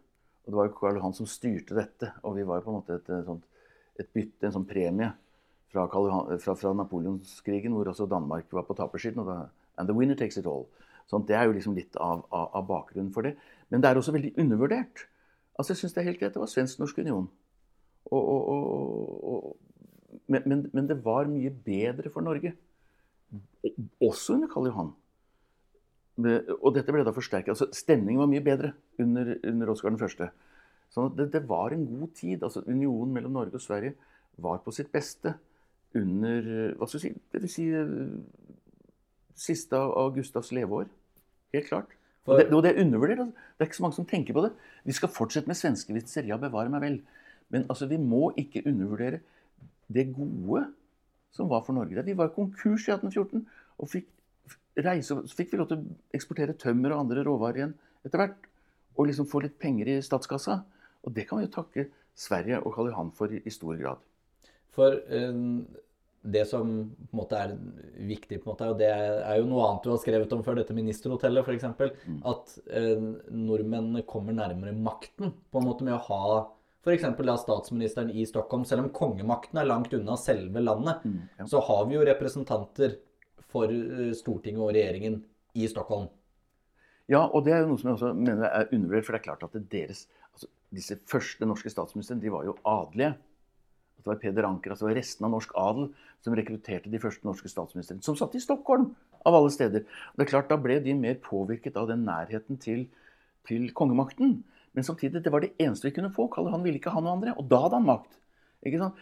[0.44, 2.12] Og det var jo Karl Johan som styrte dette.
[2.24, 3.70] Og vi var jo på en måte et, et,
[4.04, 5.12] et bytte, en sånn premie
[5.72, 9.22] fra, fra, fra napoleonskrigen, hvor også Danmark var på tapersiden.
[9.22, 9.38] Og da,
[9.78, 10.66] and the winner takes it all.
[11.10, 13.36] Sånn, det er jo liksom litt av, av, av, bakgrunnen for det.
[13.70, 15.06] Men det er også veldig undervurdert.
[15.54, 16.34] Altså, Jeg syns det er helt greit.
[16.34, 17.28] Det var svensk-norsk union.
[18.10, 18.48] Og, og,
[19.32, 22.54] og, men, men, men, det var mye bedre for Norge.
[24.02, 24.92] Også under Karl Johan.
[26.56, 27.54] Og dette ble da forsterket.
[27.54, 30.28] Altså, stemningen var mye bedre under, under Oskar 1.
[30.94, 32.42] Sånn det, det, var en god tid.
[32.42, 33.96] altså Unionen mellom Norge og Sverige
[34.42, 35.34] var på sitt beste
[35.94, 37.66] under hva skal jeg si, det vil si
[39.36, 40.88] siste av Gustavs leveår.
[41.54, 41.92] Helt klart.
[42.26, 43.22] Og det, og det, er undervurdert.
[43.22, 43.46] Altså.
[43.54, 44.50] Det er ikke så mange som tenker på det.
[44.88, 46.26] Vi skal fortsette med svenskevitser.
[46.26, 46.98] Ja, bevare meg vel.
[47.54, 49.20] Men altså, vi må ikke undervurdere
[49.92, 50.64] det gode
[51.36, 52.02] som var for Norge.
[52.02, 53.44] Vi var konkurs i 1814
[53.76, 54.08] og fikk
[54.82, 58.50] reise, så fikk vi lov til å eksportere tømmer og andre råvarer igjen etter hvert.
[58.96, 60.62] Og liksom få litt penger i statskassa.
[61.06, 64.02] Og det kan vi jo takke Sverige og Karl Johan for i stor grad.
[64.76, 65.66] For um,
[66.26, 67.54] det som på en måte er
[68.08, 70.58] viktig, på en måte, og det er jo noe annet du har skrevet om før,
[70.58, 72.18] dette ministerhotellet f.eks., mm.
[72.26, 76.26] at nordmennene nordmenn kommer nærmere makten på en måte med å ha
[76.86, 77.42] f.eks.
[77.42, 78.64] statsministeren i Stockholm.
[78.64, 81.46] Selv om kongemakten er langt unna selve landet, mm, ja.
[81.46, 82.98] så har vi jo representanter
[83.50, 85.20] for eh, Stortinget og regjeringen
[85.54, 86.06] i Stockholm.
[87.10, 89.06] Ja, og det er jo noe som jeg også mener er undervurdert.
[89.06, 93.14] For det er klart at deres, altså, disse første norske statsministrene de var jo adelige
[94.06, 95.88] det var Peder Anker, altså resten av norsk adel,
[96.22, 98.04] som rekrutterte de første norske statsministrene.
[98.06, 98.92] Som satt i Stockholm,
[99.26, 99.82] av alle steder.
[99.82, 102.86] Og det er klart, Da ble de mer påvirket av den nærheten til,
[103.48, 104.44] til kongemakten.
[104.72, 106.28] Men samtidig, det var det eneste vi kunne få.
[106.30, 107.34] Kalle han ville ikke ha noe andre.
[107.34, 108.14] Og da hadde han makt.
[108.62, 108.94] Ikke sant?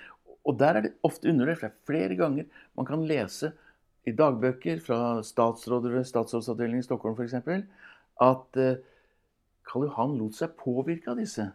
[0.45, 2.45] Og der er det ofte er flere ganger
[2.77, 3.53] man kan lese
[4.05, 7.35] i dagbøker fra statsråder ved statsrådsavdelingen i Stockholm f.eks.
[7.35, 8.77] at uh,
[9.65, 11.49] Karl Johan lot seg påvirke av disse.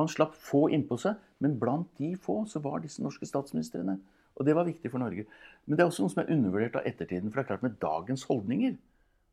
[0.00, 3.98] Han slapp få innpå seg, men blant de få så var disse norske statsministrene.
[4.40, 5.26] Og det var viktig for Norge.
[5.66, 7.28] Men det er også noe som er undervurdert av ettertiden.
[7.28, 8.78] For det er klart med dagens holdninger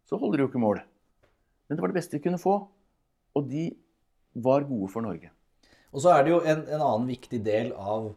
[0.08, 0.82] så holder det jo ikke mål.
[1.68, 2.56] Men det var det beste de kunne få.
[3.38, 3.70] Og de
[4.44, 5.32] var gode for Norge.
[5.92, 8.12] Og så er det jo en, en annen viktig del av,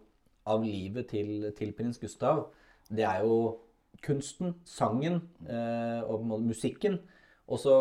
[0.51, 2.49] av livet til, til, prins Gustav.
[2.91, 3.61] Det er jo
[4.05, 6.99] kunsten, sangen eh, og musikken.
[7.51, 7.75] Og så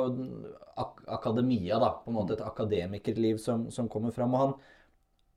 [0.79, 1.93] ak akademia, da.
[2.03, 4.33] På en måte et akademikerliv som, som kommer fram.
[4.33, 4.53] Og han,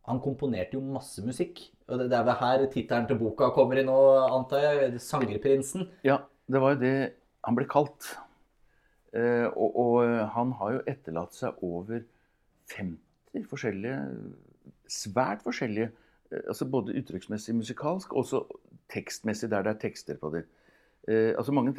[0.08, 1.60] han, komponerte jo masse musikk.
[1.88, 3.98] Og det, det er vel her tittelen til boka kommer inn nå,
[4.32, 5.00] antar jeg.
[5.02, 5.88] 'Sangerprinsen'.
[6.08, 6.96] Ja, det var jo det
[7.44, 8.14] han ble kalt.
[9.12, 9.96] Eh, og, og,
[10.32, 12.00] han har jo etterlatt seg over
[12.72, 13.98] 50 forskjellige
[14.88, 15.90] Svært forskjellige
[16.30, 18.40] eh, altså Både uttrykksmessig musikalsk og også
[18.92, 20.42] tekstmessig, der det er tekster på det.
[21.08, 21.74] Eh, altså mange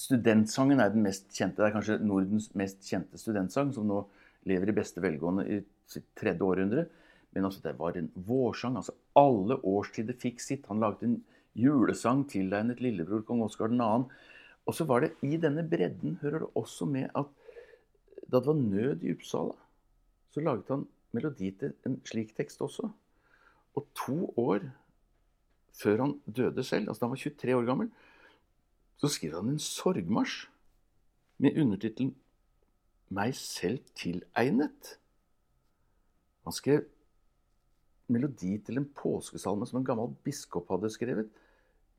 [0.00, 1.60] Studentsangen er den mest kjente.
[1.60, 4.00] Det er kanskje Nordens mest kjente studentsang, som nå
[4.50, 6.86] lever i beste velgående i sitt tredje århundre.
[7.34, 8.76] Men altså, det var en vårsang.
[8.80, 10.66] altså Alle årstider fikk sitt.
[10.70, 11.20] Han laget en
[11.54, 13.90] julesang tilegnet lillebror kong Oskar 2.
[14.64, 17.30] Og så var det i denne bredden hører det også med at
[18.24, 19.52] da det var nød i Uppsala,
[20.32, 22.88] så laget han melodi til en slik tekst også.
[23.76, 24.64] Og to år
[25.74, 27.90] før han døde selv, altså da han var 23 år gammel,
[28.96, 30.46] så skriver han en sorgmarsj
[31.38, 32.14] med undertittelen
[33.10, 34.96] 'Meg selv tilegnet'.
[36.44, 36.84] Han skrev
[38.08, 41.28] melodi til en påskesalme som en gammel biskop hadde skrevet.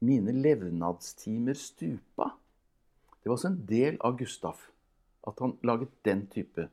[0.02, 2.32] 'Mine levnadstimer stupa'.
[3.24, 4.72] Det var også en del av Gustaf
[5.28, 6.68] at han laget den type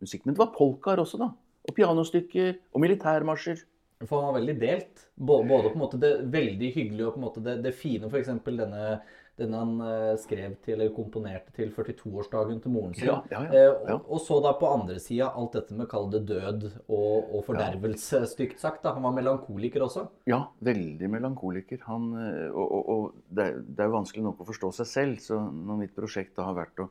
[0.00, 0.26] musikk.
[0.26, 1.32] Men det var polkaer også, da.
[1.68, 3.64] Og pianostykker og militærmarsjer.
[4.06, 5.08] For han var veldig delt.
[5.16, 8.30] Både på en måte det veldig hyggelige og på en måte det, det fine, f.eks.
[8.46, 9.00] denne,
[9.38, 13.06] denne han uh, skrev til, eller komponerte til 42-årsdagen til moren sin.
[13.06, 16.08] Ja, ja, ja, uh, og, og, så da på andre sida alt dette med kall
[16.12, 18.82] det død og, og fordervelse, stygt sagt.
[18.84, 18.96] da.
[18.96, 20.08] Han var melankoliker også?
[20.30, 21.84] Ja, veldig melankoliker.
[21.86, 25.22] Han, eh, og, og det, er, det er jo vanskelig nok å forstå seg selv,
[25.22, 26.90] så når mitt prosjekt da har vært å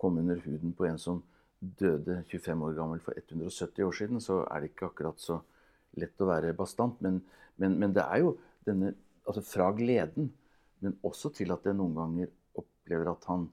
[0.00, 1.22] komme under huden på en som
[1.60, 5.38] døde 25 år gammel for 170 år siden, så er det ikke akkurat så
[6.00, 6.98] lett å være bastant.
[7.04, 7.20] Men,
[7.60, 10.32] men, men det er jo denne Altså fra gleden,
[10.82, 13.46] men også til at jeg noen ganger opplever at han,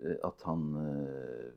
[0.00, 1.50] eh, at han eh,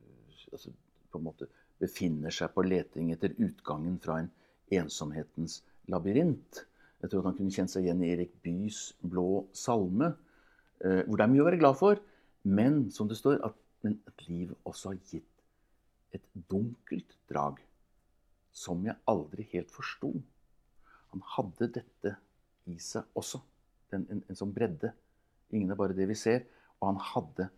[0.52, 0.72] altså
[1.08, 1.48] på en måte
[1.80, 4.30] befinner seg på leting etter utgangen fra en
[4.74, 6.64] ensomhetens labyrint.
[7.00, 10.12] Jeg tror at han kunne kjent seg igjen i Erik Byes 'Blå salme',
[10.84, 12.00] eh, hvor det er mye å være glad for,
[12.44, 15.34] men som det står, at, at livet også har gitt
[16.16, 17.60] et dunkelt drag
[18.52, 20.10] som jeg aldri helt forsto.
[21.12, 22.16] Han hadde dette
[22.68, 23.40] i seg også.
[23.96, 24.92] En, en, en sånn bredde.
[25.54, 26.44] Ingen er bare det vi ser.
[26.78, 27.48] Og han hadde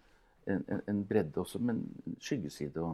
[0.50, 2.84] en, en bredde også, men en skyggeside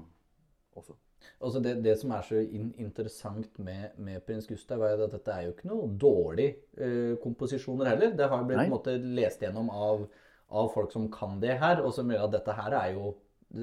[0.77, 0.97] også.
[1.41, 5.33] Altså det, det, som er så in interessant med, med, prins Gustav, er at dette
[5.33, 8.15] er jo ikke noe dårlig uh, komposisjoner heller.
[8.17, 10.05] Det har blitt på en måte lest gjennom av,
[10.49, 13.15] av, folk som kan det her, og som gjør at dette her er jo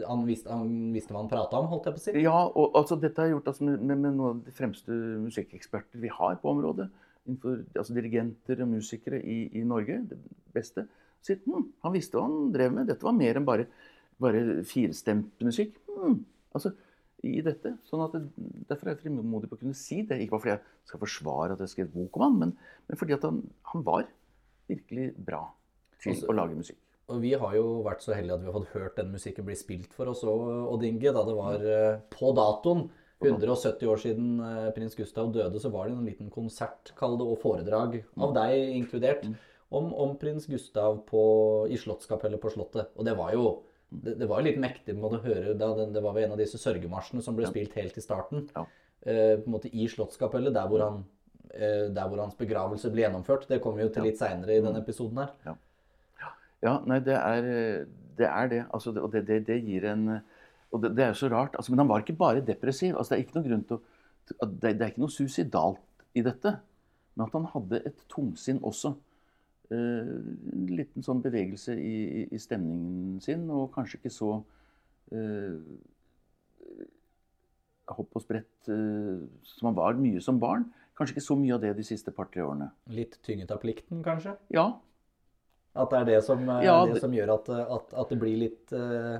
[0.08, 2.12] han visste, han visste, hva han prata om, holdt jeg på å si?
[2.24, 6.12] Ja, og altså, dette har gjort altså, med, med, noen av de fremste musikkeksperter vi
[6.14, 6.88] har på området.
[7.28, 10.02] Innenfor, altså Dirigenter og musikere i, i Norge.
[10.10, 10.20] Det
[10.56, 10.88] beste.
[11.24, 12.90] Sier, hm, han visste hva han drev med.
[12.92, 13.68] Dette var mer enn bare,
[14.22, 15.78] bare firstemt musikk.
[15.88, 16.18] Hm,
[16.56, 16.74] altså,
[17.24, 17.78] i dette.
[17.88, 18.26] Sånn at det,
[18.70, 20.20] Derfor er jeg frimodig på å kunne si det.
[20.20, 22.56] Ikke bare fordi jeg skal forsvare at jeg skrev bok om han, men,
[22.90, 23.40] men fordi at han,
[23.72, 24.08] han var
[24.72, 25.46] virkelig bra
[26.02, 26.80] til altså, å lage musikk.
[27.12, 29.56] Og vi har jo vært så heldige at vi har fått hørt den musikken bli
[29.60, 31.12] spilt for oss òg, Odd Inge.
[31.16, 32.86] Da det var uh, på datoen
[33.30, 37.28] 170 år siden uh, prins Gustav døde, så var det en liten konsert, kall det,
[37.28, 38.38] og foredrag, av mm.
[38.38, 39.36] deg inkludert, mm.
[39.80, 41.24] om, om, prins Gustav på,
[41.72, 42.94] i Slottskapellet på Slottet.
[42.98, 43.48] Og det var jo
[43.90, 47.22] det, det var litt mektig å høre da det, det var en av disse sørgemarsjene
[47.22, 48.48] som ble spilt helt i starten.
[48.56, 48.64] Ja.
[49.04, 51.04] Eh, på en måte I Slottskapellet, der hvor, han,
[51.54, 53.46] der hvor hans begravelse ble gjennomført.
[53.52, 54.86] Det kommer vi jo til litt seinere i denne mm.
[54.88, 55.36] episoden her.
[55.46, 55.60] Ja.
[56.64, 57.42] Ja, nei, det er
[58.18, 58.28] det.
[58.30, 58.62] Er det.
[58.74, 60.06] Altså, og det, det, det, gir en
[60.74, 61.56] Og det, er jo så rart.
[61.56, 62.98] Altså, men han var ikke bare depressiv.
[62.98, 66.56] Altså, det er ikke noe grunn til å det, er ikke noe suicidalt i dette.
[67.14, 68.96] Men at han hadde et tungsinn også.
[69.74, 70.20] Uh,
[70.54, 75.56] en liten sånn bevegelse i, i, i, stemningen sin, og kanskje ikke så uh,
[77.94, 80.68] hopp og sprett uh, som han var mye som barn.
[80.98, 82.70] Kanskje ikke så mye av det de siste par-tre årene.
[82.94, 84.36] Litt tynget av plikten, kanskje?
[84.54, 84.68] Ja,
[85.74, 88.38] at det er det som, eh, ja, det som gjør at, at, at, det blir
[88.44, 89.18] litt uh,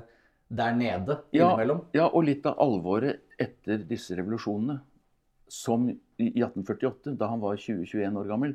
[0.48, 1.84] der nede innimellom?
[1.96, 4.80] Ja, og litt av alvoret etter disse revolusjonene.
[5.50, 8.54] Som i 1848, da han var 20-21 år gammel.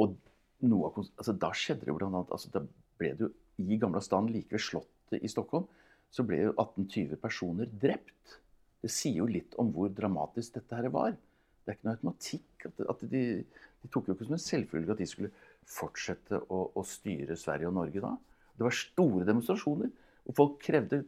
[0.00, 0.16] Og
[0.64, 2.62] noe av, altså, da skjedde det blant annet altså, Da
[2.98, 3.30] ble det jo
[3.62, 5.68] i Gamla stand, like ved Slottet i Stockholm,
[6.14, 8.38] så ble jo 1820 personer drept.
[8.82, 11.14] Det sier jo litt om hvor dramatisk dette her var.
[11.14, 12.66] Det er ikke noe automatikk.
[12.68, 15.32] At, at de, de, tok jo ikke som en selvfølge at de skulle
[15.68, 18.12] fortsette å, å, styre Sverige og Norge da.
[18.54, 19.92] Det var store demonstrasjoner.
[20.28, 21.04] Og folk krevde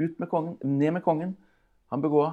[0.00, 1.36] ut med kongen, ned med kongen.
[1.92, 2.32] Han begåa.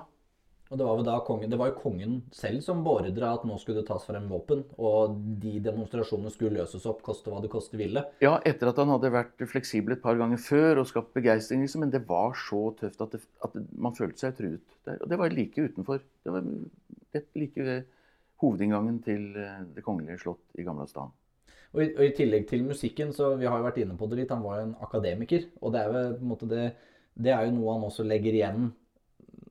[0.69, 3.87] Og det var, kongen, det var jo kongen selv som beordra at nå skulle det
[3.87, 4.61] tas frem våpen.
[4.77, 8.03] Og de demonstrasjonene skulle løses opp, koste hva det koste ville.
[8.21, 11.63] Ja, etter at han hadde vært fleksibel et par ganger før og skapt begeistring.
[11.65, 14.77] Liksom, men det var så tøft at, det, at man følte seg truet.
[14.85, 15.01] Der.
[15.01, 16.05] Og det var like utenfor.
[16.05, 16.45] Det var
[17.17, 17.89] rett like ved
[18.43, 21.09] hovedinngangen til eh, Det kongelige slott i Gamla stan.
[21.75, 24.23] Og i, og i, tillegg til musikken, så vi har jo vært inne på det
[24.23, 25.49] litt, han var jo en akademiker.
[25.61, 26.63] Og det er jo på en måte det,
[27.19, 28.71] det er jo noe han også legger igjen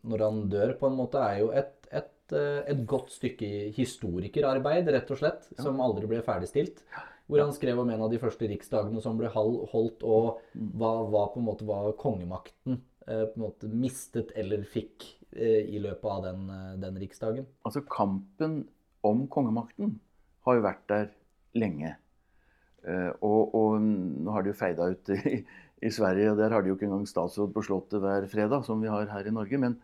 [0.09, 4.91] når han dør, på en måte, er jo et, et, eh, et godt stykke historikerarbeid,
[4.95, 5.63] rett og slett, ja.
[5.67, 6.83] som aldri ble ferdigstilt.
[7.29, 10.71] Hvor han skrev om en av de første riksdagene som ble holdt, og mm.
[10.81, 15.69] hva, hva på en måte var kongemakten eh, på en måte mistet eller fikk eh,
[15.69, 16.49] i løpet av den,
[16.81, 17.47] den riksdagen.
[17.69, 18.63] Altså kampen
[19.07, 19.99] om kongemakten
[20.49, 21.11] har jo vært der
[21.59, 21.99] lenge.
[22.87, 25.41] Eh, og, og, nå har de jo feida ut i,
[25.83, 28.81] i, Sverige, og der har de jo ikke engang statsråd på Slottet hver fredag, som
[28.83, 29.61] vi har her i Norge.
[29.61, 29.77] Men,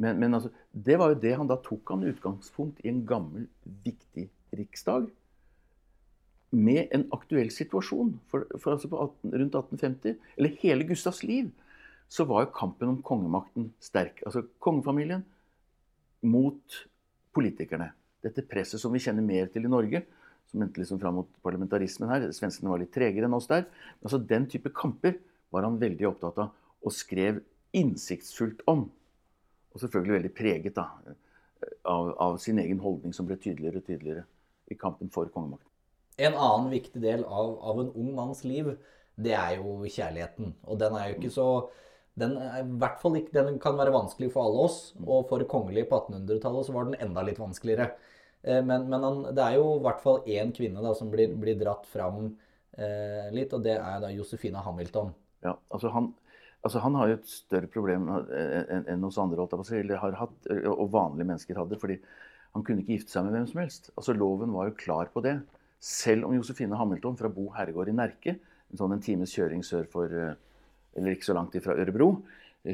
[0.00, 3.48] men, men altså, det var jo det han da tok han utgangspunkt i en gammel,
[3.86, 5.08] viktig riksdag.
[6.50, 8.16] Med en aktuell situasjon.
[8.30, 11.52] For, for altså 18, rundt 1850, eller hele Gustavs liv,
[12.10, 14.18] så var jo kampen om kongemakten sterk.
[14.26, 15.22] Altså kongefamilien
[16.26, 16.80] mot
[17.34, 17.92] politikerne.
[18.20, 20.02] Dette presset som vi kjenner mer til i Norge,
[20.50, 22.28] som endte liksom fram mot parlamentarismen her.
[22.34, 23.66] Svenskene var litt tregere enn oss der.
[24.02, 25.16] Altså Den type kamper
[25.54, 27.40] var han veldig opptatt av, og skrev
[27.76, 28.88] innsiktsfullt om.
[29.70, 30.86] Og selvfølgelig veldig preget da,
[31.86, 34.24] av, av sin egen holdning, som ble tydeligere og tydeligere
[34.70, 35.66] i kampen for kongemakten.
[36.20, 38.74] En annen viktig del av, av, en ung manns liv,
[39.20, 40.54] det er jo kjærligheten.
[40.68, 41.46] Og den er jo ikke så
[42.20, 46.74] den, ikke, den kan være vanskelig for alle oss, og for kongelige på 1800-tallet så
[46.74, 47.92] var den enda litt vanskeligere.
[48.42, 51.34] Eh, men, men han, det er jo i hvert fall én kvinne da, som blir,
[51.40, 52.30] blir dratt fram
[52.76, 55.12] eh, litt, og det er da Josefina Hamilton.
[55.44, 56.10] Ja, altså han,
[56.66, 59.46] altså han har jo et større problem enn en oss andre,
[59.78, 61.80] eller har hatt, og vanlige mennesker hadde.
[61.80, 62.00] fordi
[62.54, 63.90] han kunne ikke gifte seg med hvem som helst.
[63.94, 65.36] Altså Loven var jo klar på det.
[65.80, 68.36] Selv om Josefine Hamilton fra Bo herregård i Nerke,
[68.70, 70.38] en sånn en times kjøring sør for eh,
[70.98, 72.08] Eller ikke så langt ifra Ørebro.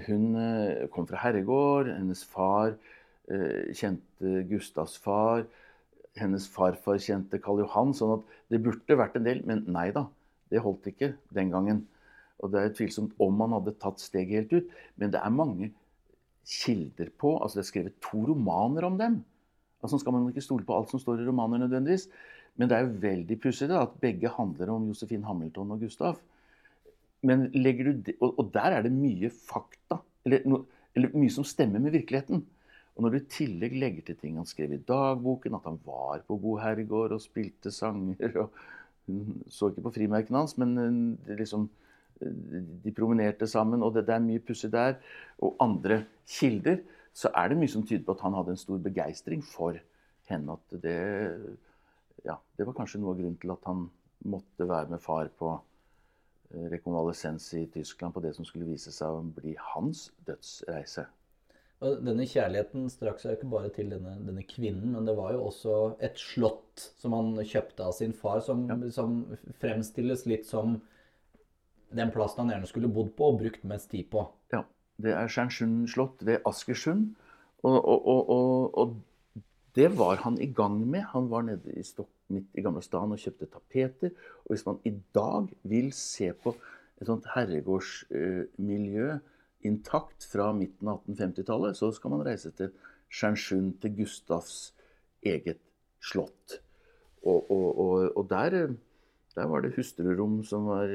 [0.07, 1.91] Hun eh, kom fra herregård.
[1.93, 2.96] Hennes far eh,
[3.27, 5.47] kjente Gustavs far.
[6.17, 7.95] Hennes farfar kjente Karl Johan.
[7.97, 9.43] Sånn at det burde vært en del.
[9.49, 10.07] Men nei da.
[10.53, 11.83] Det holdt ikke den gangen.
[12.45, 14.79] Og det er tvilsomt om han hadde tatt steget helt ut.
[15.01, 15.73] Men det er mange
[16.47, 19.19] kilder på altså Det er skrevet to romaner om dem.
[19.83, 22.09] Altså skal man ikke stole på alt som står i romaner nødvendigvis.
[22.57, 26.21] Men det er jo veldig pussig at begge handler om Josefin Hamilton og Gustav.
[27.27, 30.01] Men legger du det, og, og der er det mye fakta.
[30.25, 30.63] Eller, no,
[30.97, 32.45] eller, mye som stemmer med virkeligheten.
[32.97, 36.23] Og når du i tillegg legger til ting han skrev i dagboken, at han var
[36.27, 38.65] på Bo herregård og spilte sanger og
[39.07, 41.69] Hun så ikke på frimerkene hans, men eh, liksom
[42.21, 44.97] eh, de promenerte sammen, og det, det er mye pussig der.
[45.39, 46.81] Og andre kilder.
[47.15, 49.79] Så er det mye som tyder på at han hadde en stor begeistring for
[50.29, 50.57] henne.
[50.59, 50.97] At det,
[52.27, 53.87] ja, det var kanskje noe av grunnen til at han
[54.27, 59.21] måtte være med far på eh, rekonvalesens i Tyskland på det som skulle vise seg
[59.21, 61.07] å bli hans dødsreise.
[61.85, 65.43] Og denne kjærligheten strakk seg ikke bare til denne, denne, kvinnen, men det var jo
[65.51, 68.79] også et slott som han kjøpte av sin far, som, ja.
[68.95, 69.19] som
[69.61, 70.79] fremstilles litt som
[71.97, 74.25] den plassen han gjerne skulle bodd på og brukt mest tid på.
[74.55, 74.65] Ja.
[74.97, 77.11] Det er Stjernsund slott ved Askersund.
[77.67, 78.97] Og, og, og, og,
[79.77, 81.05] det var han i gang med.
[81.13, 84.15] Han var nede i Stokk, midt i Gamle Stan og kjøpte tapeter.
[84.47, 86.55] Og hvis man i dag vil se på
[86.97, 89.21] et sånt herregårdsmiljø uh,
[89.67, 92.73] intakt fra midten av 1850-tallet, så skal man reise til
[93.13, 94.57] Stjernsund, til Gustavs
[95.27, 95.61] eget
[96.03, 96.61] slott.
[97.27, 98.57] Og, og, og, og der,
[99.35, 100.93] der, var det hustrurom som var,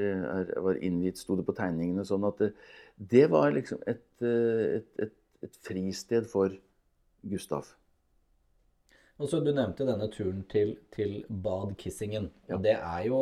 [0.63, 2.05] var innvidd, sto det på tegningene.
[2.07, 2.51] sånn at det,
[2.95, 6.53] det var liksom et, et, et, et, fristed for
[7.27, 7.73] Gustav.
[9.21, 12.31] Og så Du nevnte denne turen til, til Bad Kissingen.
[12.47, 12.55] Ja.
[12.55, 13.19] Og det er jo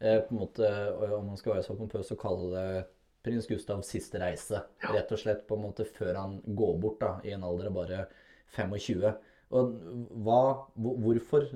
[0.00, 0.70] eh, på en måte,
[1.06, 2.86] om man skal være så pompøs, og kalle det
[3.24, 4.62] prins Gustavs siste reise.
[4.82, 4.94] Ja.
[4.96, 7.76] Rett og slett på en måte før han går bort da, i en alder av
[7.76, 8.04] bare
[8.56, 9.10] 25.
[9.50, 9.70] Og
[10.22, 10.40] hva,
[10.78, 11.48] hvorfor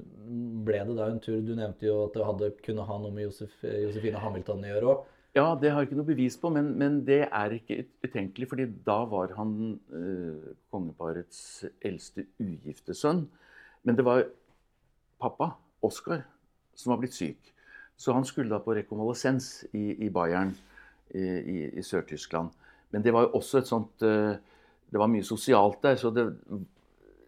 [0.66, 1.38] ble det da en tur?
[1.46, 4.90] Du nevnte jo at det hadde kunne ha noe med Josef, Josefine Hamilton å gjøre
[4.92, 5.10] òg.
[5.34, 8.48] Ja, det har jeg ikke noe bevis på, men, men det er ikke utenkelig.
[8.50, 9.54] fordi da var han
[9.90, 11.40] eh, kongeparets
[11.82, 13.24] eldste ugifte sønn.
[13.82, 14.22] Men det var
[15.22, 16.22] pappa, Oskar,
[16.78, 17.50] som var blitt syk.
[17.98, 20.54] Så han skulle da på rekonvalesens i, i Bayern
[21.14, 22.52] i, i Sør-Tyskland.
[22.94, 24.36] Men det var jo også et sånt eh,
[24.90, 25.96] Det var mye sosialt der.
[25.98, 26.28] Så det,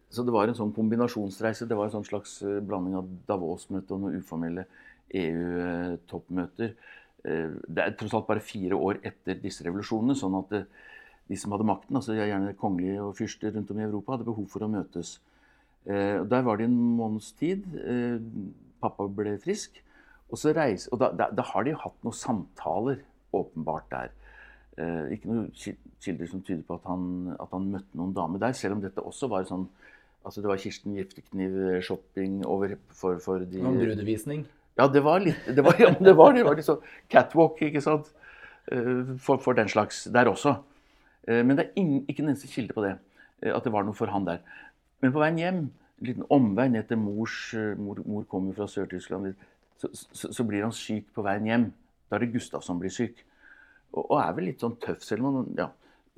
[0.09, 1.67] så det var en sånn kombinasjonsreise.
[1.67, 4.67] Det var en sånn slags eh, blanding av Davos-møte og noen uformelle
[5.21, 6.75] EU-toppmøter.
[7.27, 10.15] Eh, det er tross alt bare fire år etter disse revolusjonene.
[10.15, 10.55] sånn at
[11.27, 14.47] de som hadde makten, altså gjerne kongelige og fyrster rundt om i Europa, hadde behov
[14.47, 15.17] for å møtes.
[15.87, 17.65] Der var det en måneds tid.
[18.79, 19.81] Pappa ble frisk.
[20.27, 23.03] Og, reise, og da, da, da, har de hatt noen samtaler
[23.37, 24.13] åpenbart der.
[24.77, 27.05] Eh, ikke noen kilder som tyder på at han,
[27.37, 29.67] at han, møtte noen dame der, selv om dette også var sånn
[30.27, 34.41] altså Det var Kirsten Giftekniv-shopping over for, for de Noen brudevisning?
[34.77, 37.81] Ja, det var litt det var, ja, det var, det var litt sånn catwalk, ikke
[37.81, 38.09] sant?
[38.71, 40.57] Eh, for, for, den slags der også.
[41.27, 42.97] Eh, men det er ingen, ikke en eneste kilde på det.
[43.41, 44.43] Eh, at det var noe for han der.
[45.01, 45.61] Men på veien hjem,
[45.97, 47.37] en liten omvei ned til mors
[47.79, 49.33] Mor, mor kommer fra Sør-Tyskland.
[49.81, 51.69] Så, så, så, blir han syk på veien hjem.
[52.09, 53.23] Da er det Gustav som blir syk.
[53.93, 55.69] Og, og er vel litt sånn tøff, selv om han ja,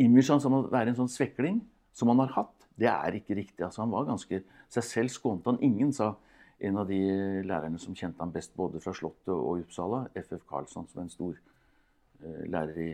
[0.01, 1.59] image han som å være en sånn svekling
[1.95, 2.67] som han har hatt.
[2.79, 3.61] Det er ikke riktig.
[3.65, 6.13] altså Han var ganske Seg selv skånte han ingen, sa
[6.61, 6.99] en av de
[7.47, 11.09] lærerne som kjente han best både fra Slottet og Uppsala, FF Karlsson, som er en
[11.09, 12.89] stor uh, lærer i,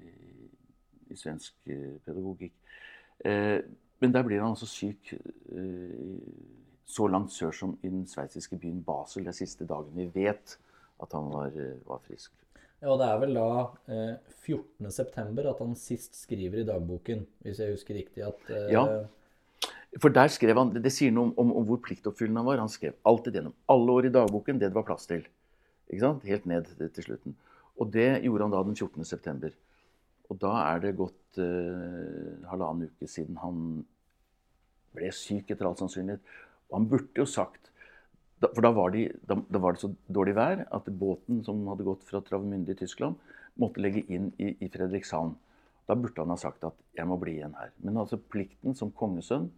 [0.00, 0.46] i,
[1.12, 2.54] i svensk uh, pedagogikk.
[3.20, 3.60] Uh,
[4.00, 5.12] men der blir han altså syk
[6.88, 9.26] så langt sør som i den sveitsiske byen Basel.
[9.28, 10.56] Det siste dagen vi vet
[11.02, 12.32] at han var, eh, var frisk.
[12.86, 13.46] Og Det er vel da
[13.90, 15.46] eh, 14.9.
[15.50, 18.22] at han sist skriver i dagboken, hvis jeg husker riktig.
[18.22, 18.50] at...
[18.54, 18.84] Eh, ja,
[19.98, 22.62] for der skrev han, Det sier noe om, om, om hvor pliktoppfyllende han var.
[22.62, 25.24] Han skrev alltid gjennom alle år i dagboken det det var plass til.
[25.88, 26.26] Ikke sant?
[26.28, 27.34] Helt ned til slutten.
[27.78, 29.50] Og det gjorde han da den 14.9.
[30.28, 33.62] Og da er det gått eh, halvannen uke siden han
[34.94, 36.22] ble syk, etter all sannsynlighet.
[36.68, 37.72] Og han burde jo sagt
[38.38, 41.64] da, For da var, de, da, da var, det så dårlig vær at båten som
[41.70, 43.18] hadde gått fra Travemünde i Tyskland,
[43.58, 45.34] måtte legge inn i, i Fredrikshavn.
[45.88, 47.72] Da burde han ha sagt at 'jeg må bli igjen her'.
[47.82, 49.50] Men altså plikten som kongesønn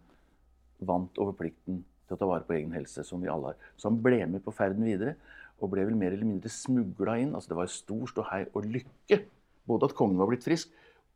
[0.79, 3.59] vant over plikten til å ta vare på egen helse, som vi alle har.
[3.77, 5.15] Så han ble med på ferden videre,
[5.61, 7.35] og ble vel mer eller mindre smugla inn.
[7.35, 9.21] Altså Det var stor ståhei og lykke.
[9.67, 10.71] Både at kongen var blitt frisk,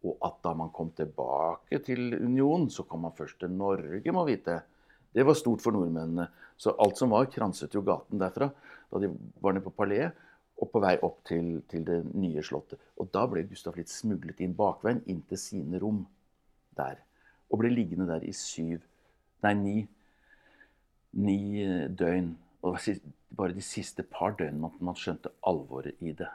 [0.05, 4.25] og at da man kom tilbake til unionen, så kom man først til Norge, må
[4.27, 4.61] vite.
[5.15, 6.27] Det var stort for nordmennene.
[6.57, 8.51] Så alt som var, kranset jo gaten derfra
[8.91, 9.09] da de
[9.41, 10.11] var nede på Palais
[10.61, 12.79] og på vei opp til, til, det nye slottet.
[13.01, 16.05] Og da ble Gustav litt smuglet inn bakveien, inn til sine rom
[16.77, 17.01] der.
[17.51, 18.83] Og ble liggende der i syv,
[19.43, 19.75] nei, ni,
[21.19, 21.39] ni
[21.91, 22.31] døgn.
[22.65, 22.79] Og
[23.35, 26.31] bare de siste par døgnene man, man skjønte alvoret i det.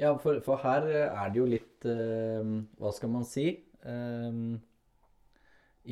[0.00, 3.50] Ja, for, for, her er det jo litt uh, Hva skal man si?
[3.82, 4.56] Uh,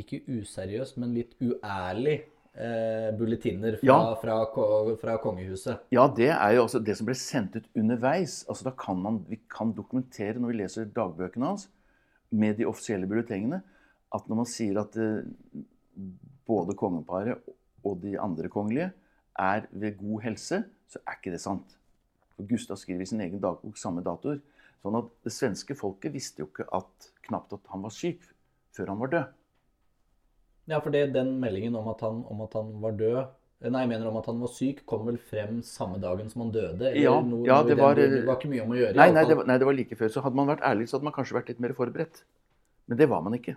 [0.03, 2.16] ikke useriøst, men litt uærlig
[2.57, 3.99] eh, bulletiner fra, ja.
[4.20, 4.36] fra,
[5.01, 5.86] fra, kongehuset.
[5.94, 8.42] Ja, det er jo også det som ble sendt ut underveis.
[8.49, 11.68] Altså, da kan man, Vi kan dokumentere når vi leser dagbøkene hans
[12.30, 13.61] med de offisielle bulletingene,
[14.14, 15.26] at når man sier at eh,
[16.47, 17.55] både kongeparet
[17.86, 18.90] og de andre kongelige
[19.38, 21.76] er ved god helse, så er ikke det sant.
[22.36, 24.40] For Gustav skriver i sin egen dagbok samme datoer.
[24.84, 28.22] Sånn at det svenske folket visste jo ikke at, knapt at han var syk
[28.76, 29.32] før han var død.
[30.66, 33.18] Ja, for det, den meldingen om at, han, om at, han, var død
[33.66, 36.50] Nei, jeg mener om at han var syk, kom vel frem samme dagen som han
[36.52, 36.90] døde?
[37.00, 38.98] Ja, noe, ja det, var, det var ikke mye om å gjøre?
[39.00, 40.10] Nei, nei det, var, nei, det var like før.
[40.12, 42.20] Så hadde man vært ærlig, så hadde man kanskje vært litt mer forberedt.
[42.92, 43.56] Men det var man ikke.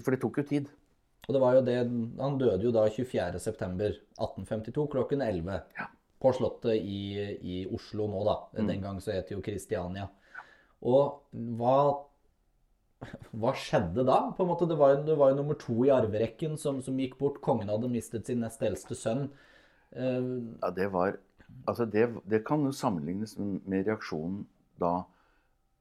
[0.00, 0.70] For det tok jo tid.
[1.28, 1.76] Og det var jo det,
[2.18, 5.60] Han døde jo da 24.9.1852 klokken 11.
[5.76, 5.90] Ja.
[6.20, 8.38] På Slottet i, i, Oslo nå, da.
[8.56, 8.82] Den mm.
[8.82, 10.08] gang så het det jo Kristiania.
[10.80, 11.20] Og
[11.60, 11.76] hva
[13.40, 14.18] hva skjedde da?
[14.36, 17.40] På en måte, det var, jo nummer to i arverekken som, som, gikk bort.
[17.44, 19.28] Kongen hadde mistet sin nest eldste sønn.
[19.96, 21.18] Uh, ja, det var
[21.66, 24.44] Altså, det, det, kan jo sammenlignes med reaksjonen
[24.78, 25.00] da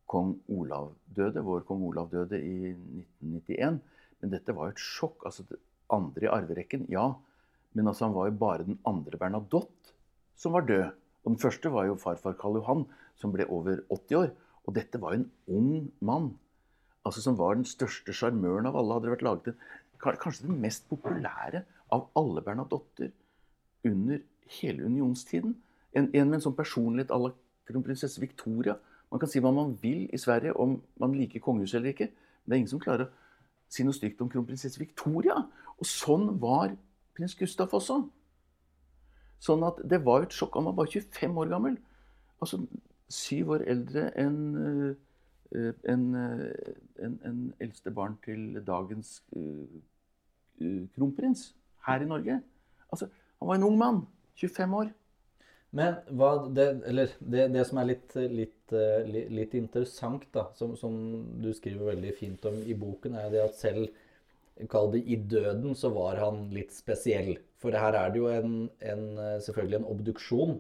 [0.10, 1.44] kong Olav døde.
[1.46, 3.78] Vår kong Olav døde i 1991.
[4.20, 5.28] Men dette var jo et sjokk.
[5.30, 5.60] Altså, det
[5.94, 7.06] andre i arverekken, ja.
[7.78, 9.94] Men altså, han var jo bare den andre Bernadotte
[10.40, 10.90] som var død.
[11.24, 12.86] Og den første var jo farfar Karl Johan,
[13.20, 14.34] som ble over 80 år.
[14.66, 16.32] Og dette var jo en ung mann
[17.08, 18.96] altså som var den største sjarmøren av alle.
[18.96, 19.60] hadde det vært laget en,
[20.00, 23.10] Kanskje den mest populære av alle Bernadotter
[23.84, 24.22] under
[24.60, 25.58] hele unionstiden.
[25.92, 27.34] En, en med en sånn personlighet à la
[27.68, 28.78] kronprinsesse Victoria.
[29.12, 32.08] Man kan si hva man vil i Sverige om man liker kongehuset eller ikke.
[32.14, 33.12] Men det er ingen som klarer å
[33.70, 35.36] si noe stygt om kronprinsesse Victoria.
[35.76, 36.72] Og sånn var
[37.18, 38.00] prins Gustav også.
[39.44, 40.56] Sånn at det var et sjokk.
[40.56, 41.76] Han var bare 25 år gammel.
[42.40, 42.62] Altså
[43.12, 44.96] syv år eldre enn Eh,
[45.52, 46.74] en, eh,
[47.06, 49.80] en, en eldste barn til dagens uh,
[50.96, 51.54] kronprins
[51.88, 52.40] her i Norge.
[52.92, 54.02] Altså, han var en ung mann.
[54.40, 54.92] 25 år.
[55.76, 56.68] Men hva det,
[57.20, 58.72] det, det som er litt, litt,
[59.36, 60.94] litt interessant, da, som, som,
[61.44, 63.90] du skriver veldig fint om i boken, er det at selv
[64.68, 67.38] Kall det i døden, så var han litt spesiell.
[67.64, 69.06] For her er det jo en, en
[69.40, 70.58] selvfølgelig en obduksjon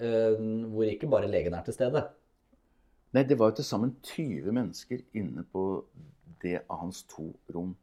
[0.00, 0.38] eh,
[0.72, 2.00] hvor ikke bare legen er til stede.
[3.14, 5.84] Nei, det var jo til sammen 20 mennesker inne på
[6.42, 7.74] det av hans to rom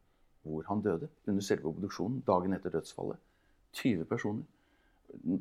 [0.44, 3.20] hvor han døde under selve obduksjonen dagen etter dødsfallet.
[3.80, 4.44] 20 personer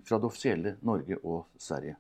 [0.07, 1.97] fra det offisielle Norge og Sverige.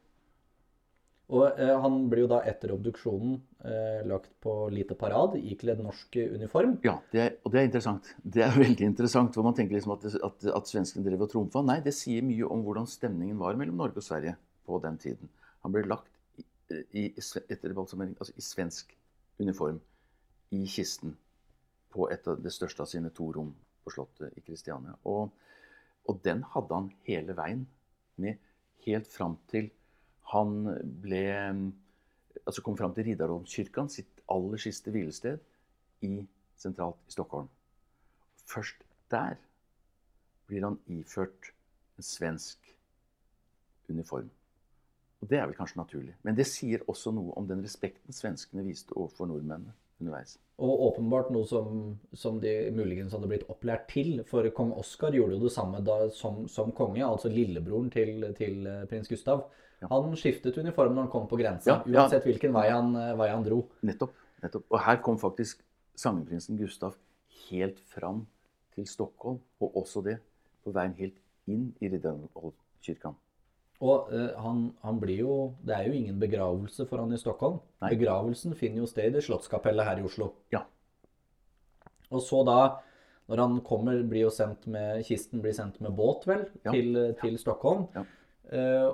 [1.33, 6.19] Og eh, Han blir jo da etter obduksjonen eh, lagt på lite parad, ikledd norsk
[6.35, 6.77] uniform.
[6.85, 8.11] Ja, det er, og det er interessant.
[8.23, 11.65] Det er veldig interessant, hvor man tenker liksom at, at, at svenskene drev og trumfa.
[11.65, 14.37] Nei, det sier mye om hvordan stemningen var mellom Norge og Sverige
[14.69, 15.33] på den tiden.
[15.65, 16.12] Han ble lagt
[16.93, 17.09] i,
[17.49, 18.95] etter balsamering, altså i svensk
[19.41, 19.81] uniform
[20.53, 21.15] i kisten
[21.93, 23.53] på et av det største av sine to rom
[23.83, 24.95] på Slottet i Kristiania.
[25.09, 25.31] Og,
[26.09, 27.65] og, den hadde han hele veien
[28.23, 28.41] med,
[28.87, 29.71] helt fram til
[30.33, 30.59] han
[31.03, 31.25] ble
[32.43, 35.37] Altså kom fram til Riddarholmskirken, sitt aller siste hvilested,
[36.03, 36.25] i,
[36.59, 37.47] sentralt i Stockholm.
[38.51, 38.81] Først
[39.13, 39.37] der
[40.49, 41.53] blir han iført
[42.01, 42.73] en svensk
[43.89, 44.31] uniform.
[45.23, 46.17] Og Det er vel kanskje naturlig.
[46.27, 50.37] Men det sier også noe om den respekten svenskene viste overfor nordmennene underveis.
[50.63, 51.77] Og åpenbart noe som,
[52.15, 54.25] som, de muligens hadde blitt opplært til.
[54.29, 58.67] For kong Oskar gjorde jo det samme da, som, som, konge, altså lillebroren til, til
[58.67, 59.47] eh, prins Gustav.
[59.83, 59.91] Ja.
[59.95, 63.31] Han skiftet uniform når han kom på grensa, ja, uansett hvilken vei han, eh, vei
[63.33, 63.65] han, dro.
[63.87, 64.15] Nettopp,
[64.45, 64.69] nettopp.
[64.71, 65.65] Og her kom faktisk
[65.99, 66.99] sangeprinsen Gustav
[67.49, 68.25] helt fram
[68.77, 70.19] til Stockholm, og også det
[70.63, 71.19] på veien helt
[71.51, 73.19] inn i Riddarholmskirken.
[73.83, 77.59] Og uh, han, han blir jo Det er jo ingen begravelse for han i Stockholm.
[77.83, 77.93] Nei.
[77.97, 80.33] Begravelsen finner jo sted i Slottskapellet her i Oslo.
[80.55, 80.63] Ja.
[82.13, 82.59] Og så da,
[83.31, 86.75] når han kommer, blir jo sendt med Kisten blir sendt med båt, vel, Ja.
[86.75, 87.89] til, til Stockholm.
[87.97, 88.05] Ja.
[88.53, 88.93] Uh,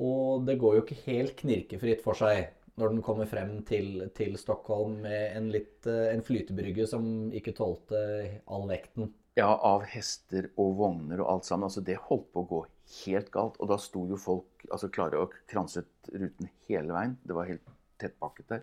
[0.00, 4.36] og det går jo ikke helt knirkefritt for seg når den kommer frem til, til
[4.40, 7.04] Stockholm med en, litt, eh, en flytebrygge som
[7.36, 8.00] ikke tålte
[8.48, 9.10] all vekten.
[9.36, 11.68] Ja, av hester og vogner og alt sammen.
[11.68, 12.62] Altså, det holdt på å gå
[13.04, 13.58] helt galt.
[13.60, 17.16] Og da sto jo folk altså, klare og kranset ruten hele veien.
[17.24, 18.62] Det var helt tettpakket der.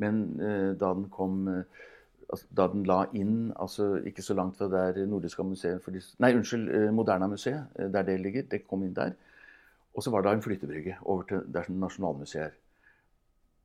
[0.00, 1.80] Men eh, da den kom eh,
[2.30, 6.32] altså, Da den la inn, altså ikke så langt fra der Nordiska museet de, Nei,
[6.36, 8.48] unnskyld, eh, Moderna-museet, eh, der det ligger.
[8.48, 9.16] Det kom inn der.
[9.94, 12.56] Og så var det en flytebrygge over til der som Nasjonalmuseet er.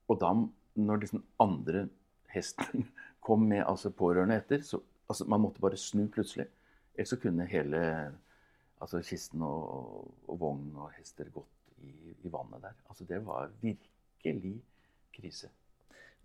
[0.10, 0.34] Og da,
[0.76, 1.88] når disse andre
[2.34, 2.88] hesten
[3.26, 6.48] kom med altså pårørende etter, så altså, man måtte bare snu plutselig.
[6.96, 7.80] Ellers så kunne hele
[8.82, 11.94] altså, kisten og, og vogn og hester gått i,
[12.26, 12.76] i vannet der.
[12.90, 14.58] Altså, det var virkelig
[15.16, 15.50] krise.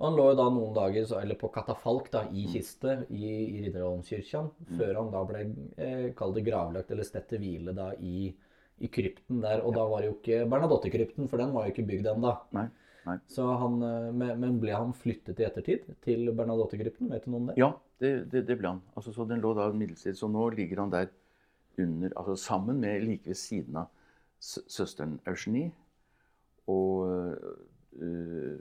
[0.00, 3.24] Han lå jo da noen dager så- eller på katafalk da, i kiste i,
[3.58, 4.46] i Riddarholmskirken,
[4.78, 5.42] før han da ble
[5.76, 8.30] eh, kall gravlagt eller stedt til hvile da i,
[8.80, 9.60] i krypten der.
[9.60, 12.32] Og da var det jo ikke Bernadotte-krypten, for den var jo ikke bygd ennå.
[13.04, 17.10] Eh, men, men ble han flyttet i ettertid til Bernadotte-krypten?
[17.12, 17.58] Vet du noe om det?
[17.60, 17.70] Ja,
[18.00, 18.80] det, det, det ble han.
[18.96, 20.16] Altså, så den lå da midlertidig.
[20.16, 21.12] Så nå ligger han der
[21.78, 23.86] under, altså sammen med like ved siden av
[24.40, 25.72] søsteren Eugenie
[26.66, 27.08] og
[27.92, 28.58] øh,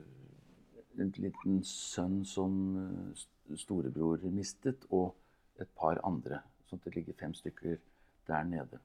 [0.99, 5.15] en liten sønn som øh, storebror mistet, og
[5.61, 6.41] et par andre.
[6.67, 7.79] Sånn at det ligger fem stykker
[8.29, 8.79] der nede.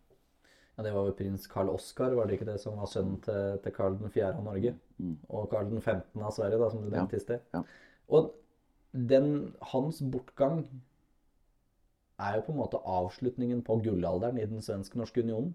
[0.77, 3.59] Ja, Det var jo prins Karl Oskar, var det ikke det, som var sønnen til,
[3.63, 4.33] til Karl 4.
[4.33, 4.75] av Norge?
[4.99, 5.19] Mm.
[5.29, 6.23] Og Karl 15.
[6.23, 7.45] av Sverige, da, som du nevnte i sted.
[7.55, 7.63] ja.
[8.09, 8.35] Og
[8.93, 10.67] den, hans bortgang
[12.25, 15.55] er jo på en måte avslutningen på gullalderen i den svensk-norske unionen.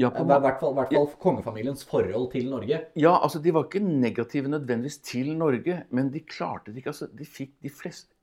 [0.00, 2.78] Ja, I hvert fall, hvert fall kongefamiliens forhold til Norge.
[2.96, 6.94] ja, altså de var ikke negative nødvendigvis til Norge, men de klarte det ikke.
[6.94, 8.14] Altså, de fikk, de fleste,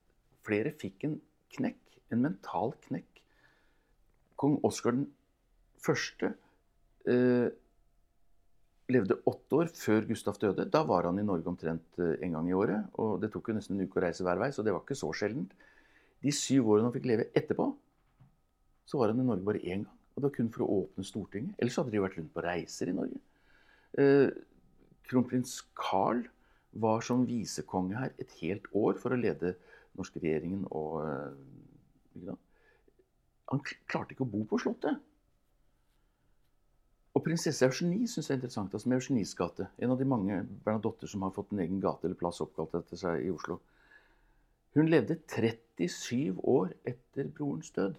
[0.47, 1.19] flere fikk en
[1.53, 1.77] knekk,
[2.11, 3.21] en mental knekk.
[4.37, 5.07] Kong Oskar den
[5.85, 6.33] første
[7.05, 7.49] eh,
[8.93, 10.65] levde åtte år før Gustav døde.
[10.71, 12.89] Da var han i Norge omtrent eh, en gang i året.
[13.01, 14.97] Og det tok jo nesten en uke å reise hver vei, så det var ikke
[14.97, 15.53] så sjeldent.
[16.23, 17.67] De syv årene han fikk leve etterpå,
[18.87, 19.93] så var han i Norge bare én gang.
[20.15, 21.57] Og det var kun for å åpne Stortinget.
[21.61, 23.19] Ellers hadde de vært rundt på reiser i Norge.
[24.01, 24.31] Eh,
[25.07, 26.23] kronprins Carl
[26.81, 29.53] var som visekonge her et helt år for å lede
[29.97, 32.33] norske regjeringen og eh.
[33.47, 34.97] Han klarte ikke å bo på Slottet.
[37.15, 38.73] Og prinsesse Eugenie syns jeg er interessant.
[38.73, 39.69] altså med Eugenies gate.
[39.79, 42.99] En av de mange Bernadotter som har fått en egen gate eller plass oppkalt etter
[42.99, 43.61] seg i Oslo.
[44.77, 47.95] Hun levde 37 år etter brorens død.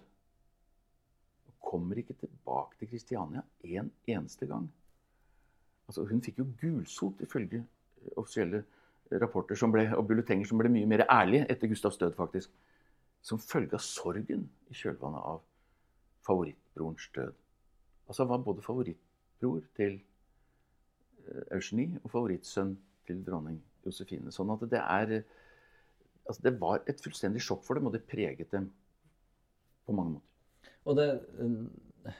[1.47, 4.69] Og kommer ikke tilbake til Kristiania en eneste gang.
[5.87, 8.63] Altså, hun fikk jo gulsot ifølge eh, offisielle
[9.11, 12.53] rapporter som ble, og bulletenger som ble mye mer ærlige etter Gustavs død, faktisk.
[13.21, 15.41] Som følge av sorgen i kjølvannet av
[16.27, 17.33] favorittbrorens død.
[18.07, 22.77] Altså han var både favorittbror til eh, Eugenie og favorittsønn
[23.09, 24.31] til dronning Josefine.
[24.31, 25.37] Sånn at det er eh,
[26.29, 28.69] Altså det var et fullstendig sjokk for dem, og det preget dem
[29.87, 30.73] på mange måter.
[30.85, 31.07] Og det,
[31.41, 31.55] eh,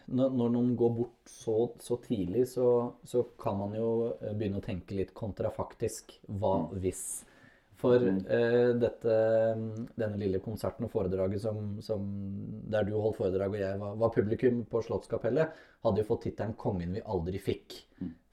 [0.10, 2.68] når, noen går bort så, så tidlig, så,
[3.08, 6.18] så kan man jo eh, begynne å tenke litt kontrafaktisk.
[6.42, 7.04] Hva hvis?
[7.80, 9.16] For eh, dette,
[9.96, 12.10] denne lille konserten og foredraget som, som,
[12.68, 15.56] der du holdt foredrag og jeg var, var publikum på Slottskapellet,
[15.86, 17.78] hadde jo fått tittelen 'Kongen vi aldri fikk'.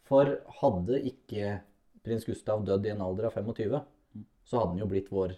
[0.06, 1.60] For hadde ikke
[2.06, 3.78] prins Gustav dødd i en alder av 25,
[4.46, 5.34] så hadde han jo blitt vår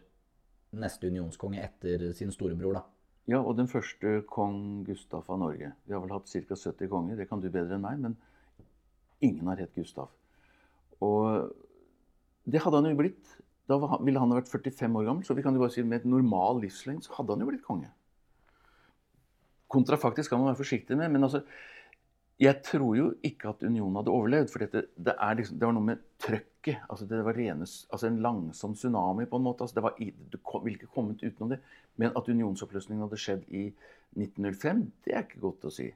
[0.77, 2.85] neste unionskonge etter sin storebror, da.
[3.29, 5.75] Ja, og den første kong Gustav av Norge.
[5.85, 6.57] Vi har vel hatt ca.
[6.57, 8.16] 70 konger, det kan du bedre enn meg, men
[9.25, 10.09] ingen har hett Gustav.
[11.05, 11.53] Og
[12.49, 13.37] det hadde han jo blitt.
[13.69, 16.01] Da ville han ha vært 45 år gammel, så vi kan jo bare si med
[16.01, 17.91] et normal livslengd så hadde han jo blitt konge.
[19.69, 21.45] Kontrafaktisk kan man være forsiktig med, men altså
[22.41, 24.51] Jeg tror jo ikke at unionen hadde overlevd.
[24.53, 26.05] For dette, det, liksom, det var noe med
[26.69, 26.91] trøkket.
[26.91, 29.62] altså Det var rene, altså en langsom tsunami, på en måte.
[29.62, 29.95] altså det var,
[30.33, 31.61] Du kom, ville ikke kommet utenom det.
[31.97, 33.73] Men at unionsoppløsningen hadde skjedd i
[34.16, 35.95] 1905, det er ikke godt å si.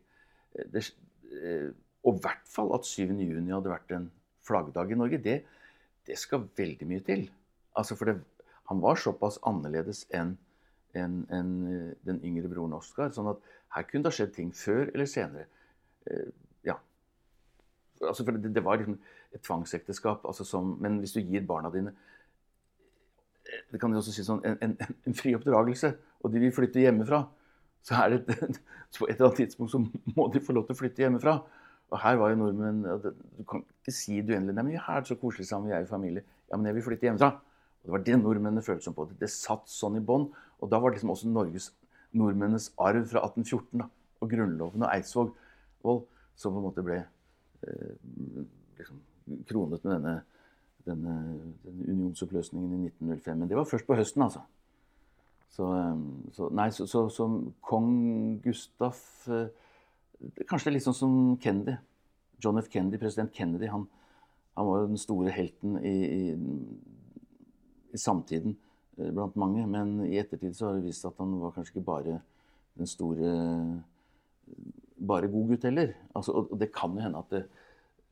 [0.55, 0.93] Eh, Det,
[1.33, 1.71] eh,
[2.05, 3.21] og i hvert fall at 7.
[3.21, 4.11] juni hadde vært en
[4.43, 5.45] flaggdag i Norge, det,
[6.07, 7.31] det skal veldig mye til.
[7.77, 8.21] Altså for det,
[8.69, 10.37] han var såpass annerledes enn
[10.95, 13.11] en, enn, eh, den yngre broren Oskar.
[13.11, 13.39] Sånn at
[13.77, 15.47] her kunne det ha skjedd ting før eller senere.
[16.65, 16.75] Ja.
[18.03, 18.99] Altså for det, det var liksom
[19.33, 20.27] et tvangsekteskap.
[20.29, 21.95] Altså som, men hvis du gir barna dine
[23.73, 25.91] det kan jeg også si sånn, en, en, en fri oppdragelse,
[26.23, 27.25] og de vil flytte hjemmefra,
[27.85, 28.61] så er det et,
[28.97, 29.81] på et eller annet tidspunkt så
[30.17, 31.35] må de få lov til å flytte hjemmefra.
[31.93, 32.85] Og her var jo nordmenn
[33.37, 34.55] Du kan ikke si det uendelig.
[34.57, 36.23] Nei, men her er det så koselig sammen, vi er jo familie.
[36.49, 37.33] Ja, men jeg vil flytte hjemmefra.
[37.83, 39.19] Og det var det nordmennene følte som på det.
[39.21, 40.31] Det satt sånn i bånd.
[40.63, 41.69] Og da var det liksom også Norges,
[42.17, 43.89] nordmennenes arv fra 1814 da,
[44.23, 45.35] og Grunnloven og Eidsvåg
[45.83, 47.95] som på en måte ble eh,
[48.79, 49.01] liksom,
[49.49, 50.15] kronet med denne,
[50.87, 51.15] denne,
[51.65, 53.39] denne, unionsoppløsningen i 1905.
[53.39, 54.43] Men det var først på høsten, altså.
[55.53, 56.03] Så, eh,
[56.33, 57.29] så nei, så, så, så
[57.61, 57.93] kong
[58.45, 59.51] Gustaf eh,
[60.49, 61.75] Kanskje det er litt sånn som Kennedy.
[62.43, 62.69] John F.
[62.71, 63.67] Kennedy, president Kennedy.
[63.73, 63.89] Han,
[64.55, 66.21] han var jo den store helten i, i,
[67.91, 68.55] i, samtiden
[68.99, 69.65] eh, blant mange.
[69.67, 72.21] Men i ettertid så har det vist at han var kanskje ikke bare
[72.79, 73.33] den store
[75.03, 75.95] bare god gutt heller.
[76.15, 77.43] Altså, og det kan jo hende at, det,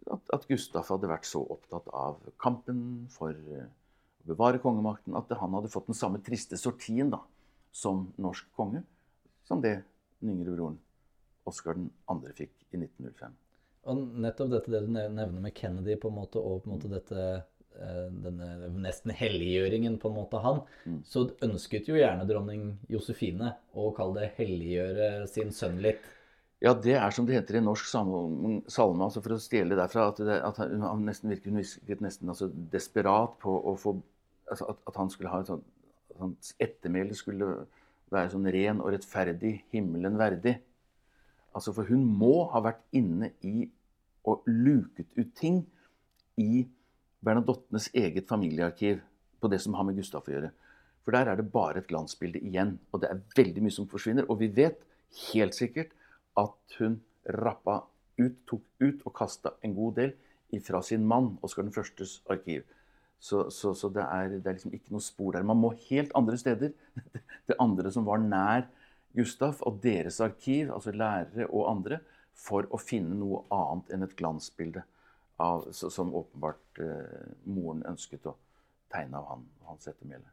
[0.09, 3.67] at, at, Gustaf hadde vært så opptatt av kampen for å
[4.29, 7.21] bevare kongemakten at han hadde fått den samme triste sortien da,
[7.73, 8.83] som norsk konge
[9.51, 9.81] som det
[10.21, 10.79] den yngre broren
[11.49, 12.17] Oskar 2.
[12.37, 13.33] fikk i 1905.
[13.91, 16.91] Og nettopp dette det du nevner med Kennedy på en måte, og på en måte
[16.93, 21.01] dette eh, denne nesten helliggjøringen på en måte av han, mm.
[21.09, 26.05] så ønsket jo gjerne dronning Josefine å kalle det helliggjøre sin sønn litt.
[26.61, 30.19] Ja, det er som det heter i norsk salme, altså for å stjele derfra, at,
[30.21, 33.95] det, at han nesten virket, virket nesten altså, desperat på å få
[34.51, 35.69] altså, at, at, han skulle ha et sånt
[36.21, 37.47] Hans ettermæle skulle
[38.13, 40.59] være sånn ren og rettferdig, himmelen verdig.
[41.57, 43.71] Altså, For hun må ha vært inne i
[44.29, 45.63] og luket ut ting
[46.37, 46.67] i
[47.25, 49.01] Bernadottenes eget familiearkiv
[49.41, 50.53] på det som har med Gustaf å gjøre.
[51.07, 52.75] For der er det bare et glansbilde igjen.
[52.93, 54.29] Og det er veldig mye som forsvinner.
[54.29, 54.83] Og vi vet
[55.31, 55.97] helt sikkert
[56.41, 56.99] at hun
[57.37, 57.83] rappa
[58.21, 60.15] ut, tok ut og kasta en god del
[60.65, 62.65] fra sin mann, Oskar den førstes arkiv.
[63.21, 65.45] Så, så, så det, er, det, er, liksom ikke noe spor der.
[65.47, 66.73] Man må helt andre steder.
[67.49, 68.65] Det andre som var nær
[69.17, 71.99] Gustaf og deres arkiv, altså lærere og andre,
[72.39, 74.85] for å finne noe annet enn et glansbilde
[75.43, 78.37] av, som åpenbart eh, moren ønsket å
[78.93, 80.31] tegne av han, hans ettermæle.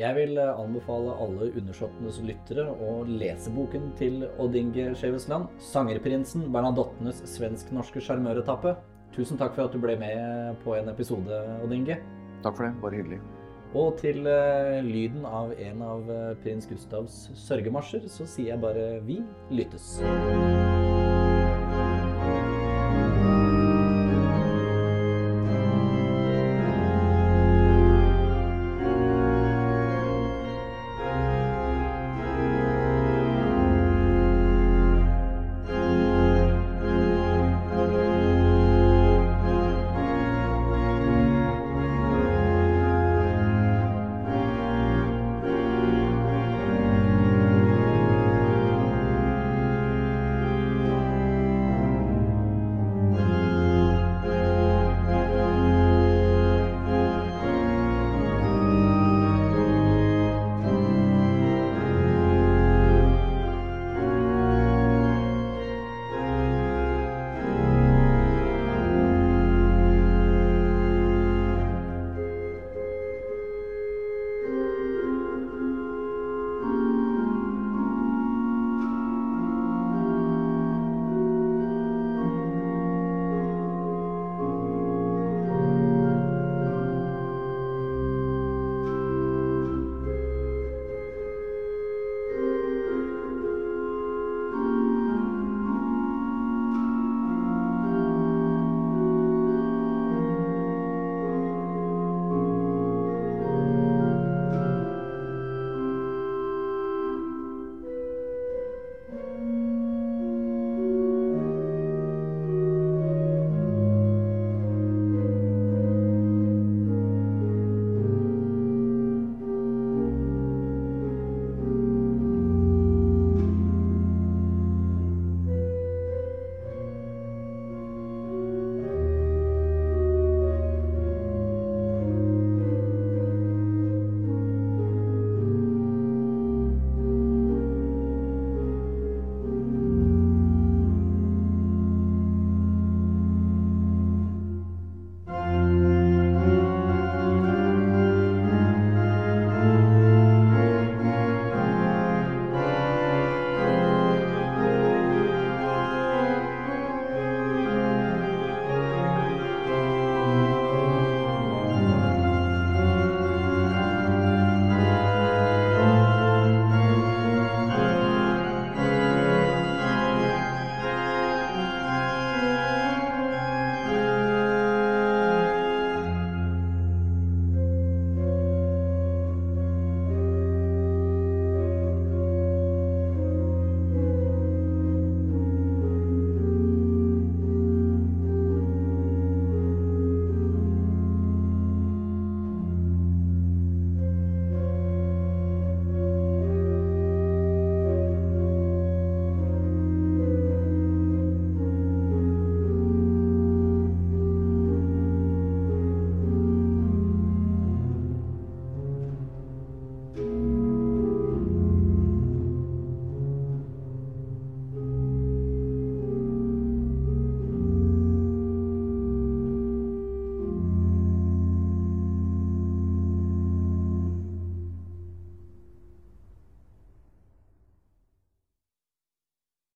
[0.00, 5.52] Jeg vil eh, anbefale alle Undersåttenes lyttere å lese boken til Odd Inge Skjevesland.
[5.60, 8.72] 'Sangerprinsen Bernadottenes svensk-norske sjarmøretappe'.
[9.12, 12.00] Tusen takk for at du ble med på en episode, Odd Inge.
[12.40, 12.72] Takk for det.
[12.80, 13.20] Bare hyggelig.
[13.76, 19.00] Og til uh, lyden av en av uh, prins Gustavs sørgemarsjer så sier jeg bare
[19.04, 19.20] 'vi
[19.52, 19.98] lyttes'.